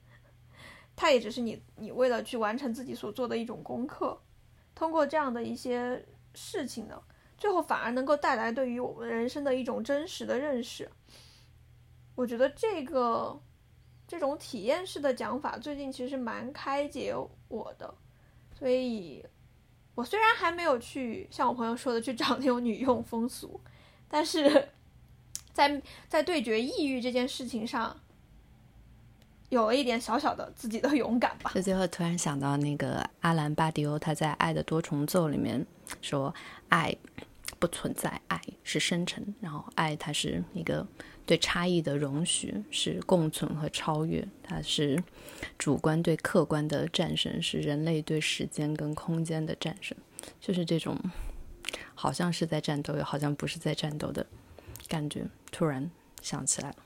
[0.96, 4.20] 它也只是你你为了去完成自己所做的一种功课。
[4.74, 6.04] 通过这样的一些
[6.34, 7.00] 事情呢，
[7.38, 10.90] 最后反而能够带来对于我们人生的一种真实的认识。
[12.16, 13.40] 我觉得这个
[14.08, 17.14] 这种体验式的讲法最近其实蛮开解
[17.46, 17.94] 我的。
[18.58, 19.24] 所以，
[19.94, 23.60] 我虽然还没有去像我朋友说的去找那种女用风俗，
[24.08, 24.68] 但是。
[25.56, 27.96] 在在对决抑郁这件事情上，
[29.48, 31.50] 有了一点小小的自己的勇敢吧。
[31.54, 35.64] 就最后突然想到那个阿兰巴迪欧，他在《爱的多重奏》里面
[36.02, 36.34] 说
[36.68, 36.94] ：“爱
[37.58, 39.34] 不存在，爱是生成。
[39.40, 40.86] 然后爱它是一个
[41.24, 44.22] 对差异的容许，是共存和超越。
[44.42, 45.02] 它是
[45.56, 49.96] 主观对客观的战胜，是人类对时间跟空间的战胜。
[50.38, 51.00] 就是这种
[51.94, 54.26] 好像是在战斗，又好像不是在战斗的。”
[54.88, 55.90] 感觉突然
[56.22, 56.76] 想起来了，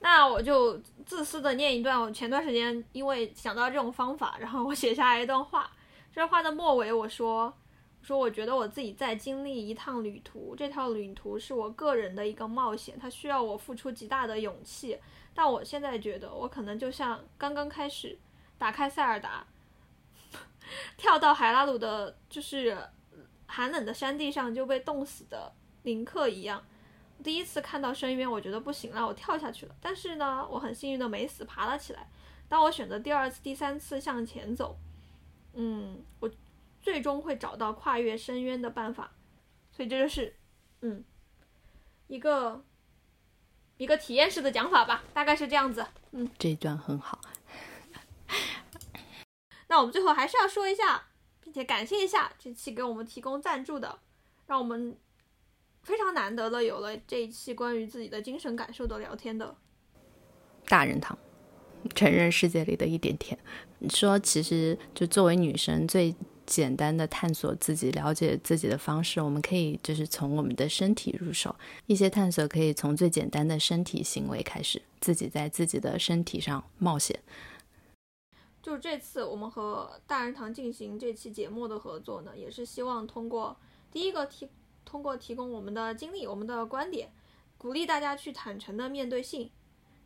[0.00, 2.00] 那我就自私的念一段。
[2.00, 5.70] 我前段时间因为想到这种方法，然后我写下来一段话。
[6.12, 7.52] 这话的末尾我说
[8.00, 14.98] ：“说我觉得我自己在经历一趟旅途，这条旅途是我个人的一个冒险，它需要我付出极大的勇气。
[15.34, 18.18] 但我现在觉得，我可能就像刚刚开始
[18.56, 19.44] 打开塞尔达，
[20.96, 22.78] 跳到海拉鲁的，就是。”
[23.54, 25.54] 寒冷的山地上就被冻死的
[25.84, 26.60] 林克一样，
[27.22, 29.76] 第一次看到深渊，我觉得不行了，我跳下去了。
[29.80, 32.10] 但是呢，我很幸运的没死，爬了起来。
[32.48, 34.76] 当我选择第二次、第三次向前走，
[35.52, 36.28] 嗯，我
[36.82, 39.12] 最终会找到跨越深渊的办法。
[39.70, 40.34] 所以这就是，
[40.80, 41.04] 嗯，
[42.08, 42.64] 一个
[43.76, 45.86] 一个体验式的讲法吧，大概是这样子。
[46.10, 47.20] 嗯，这一段很好。
[49.68, 51.04] 那我们最后还是要说一下。
[51.44, 53.98] 并且感谢一下这期给我们提供赞助的，
[54.46, 54.96] 让我们
[55.82, 59.54] 非常难得的有了这一期关于自己的精神感受的聊天的
[60.66, 61.16] 大人堂，
[61.94, 63.38] 成人世界里的一点甜。
[63.80, 66.14] 你说，其实就作为女生最
[66.46, 71.54] 简单的探索自己、了解自己的方式，我们可以就是从我们的身体入手。
[71.86, 77.20] 一些探索可以从最简单的身体行为开始，自己在自己的身体上冒险。
[78.64, 83.54] 就是这次我们和大人堂进行这期节目的合作呢，也是希望通过
[83.92, 84.48] 第一个提，
[84.86, 87.12] 通过提供我们的经历、我们的观点，
[87.58, 89.50] 鼓励大家去坦诚的面对性。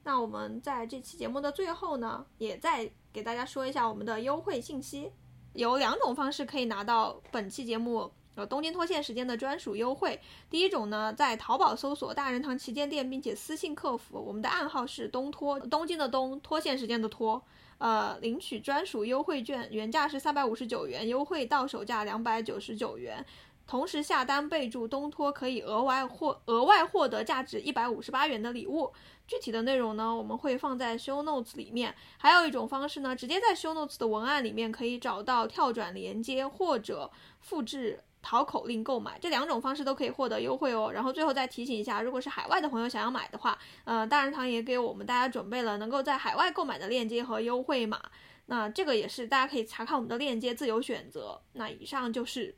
[0.03, 5.13] 那我们在这期节目的最后呢，也再给大家说一下我们的优惠信息，
[5.53, 10.21] 有两种方式可以拿到本期节目呃东京脱线时间的专属优惠。
[10.51, 17.41] 第一种呢，在淘宝搜索大人堂旗舰店，并且私信客服，我们的暗号是东脱，东京的东，脱线时间的脱。
[17.79, 23.25] 呃，领取专属优惠券，原价是三百五十九元，优惠到手价两百九十九元。
[23.67, 28.91] 同时下单备注东托，可以额外获额外获得价值一百五十八元的礼物。
[29.27, 31.95] 具体的内容呢，我们会放在 show notes 里面。
[32.17, 37.11] 还有一种方式呢，直接在 show notes 的文案里面可以找到跳转连接或者
[37.41, 38.01] 复制。
[38.29, 40.91] 淘口令购买这两种方式都可以获得优惠哦。
[40.93, 47.99] 然后最后再提醒一下，如果是海外的朋友想要买的话，呃，大人堂也给我们大家准备了能够在海外购买的链接和优惠码。
[48.45, 51.41] 那这个也是大家可以查看我们的链接，自由选择。
[51.55, 52.55] 那以上就是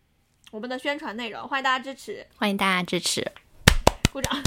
[0.50, 3.24] 我们的宣传内容，欢迎大家支持，欢迎大家支持，
[4.12, 4.42] 鼓掌。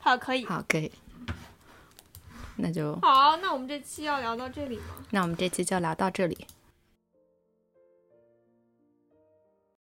[0.00, 0.90] 好，可以，好，可以。
[2.56, 4.96] 那就好，那我们这期要聊到这里吗？
[5.10, 6.44] 那我们这期就聊到这里。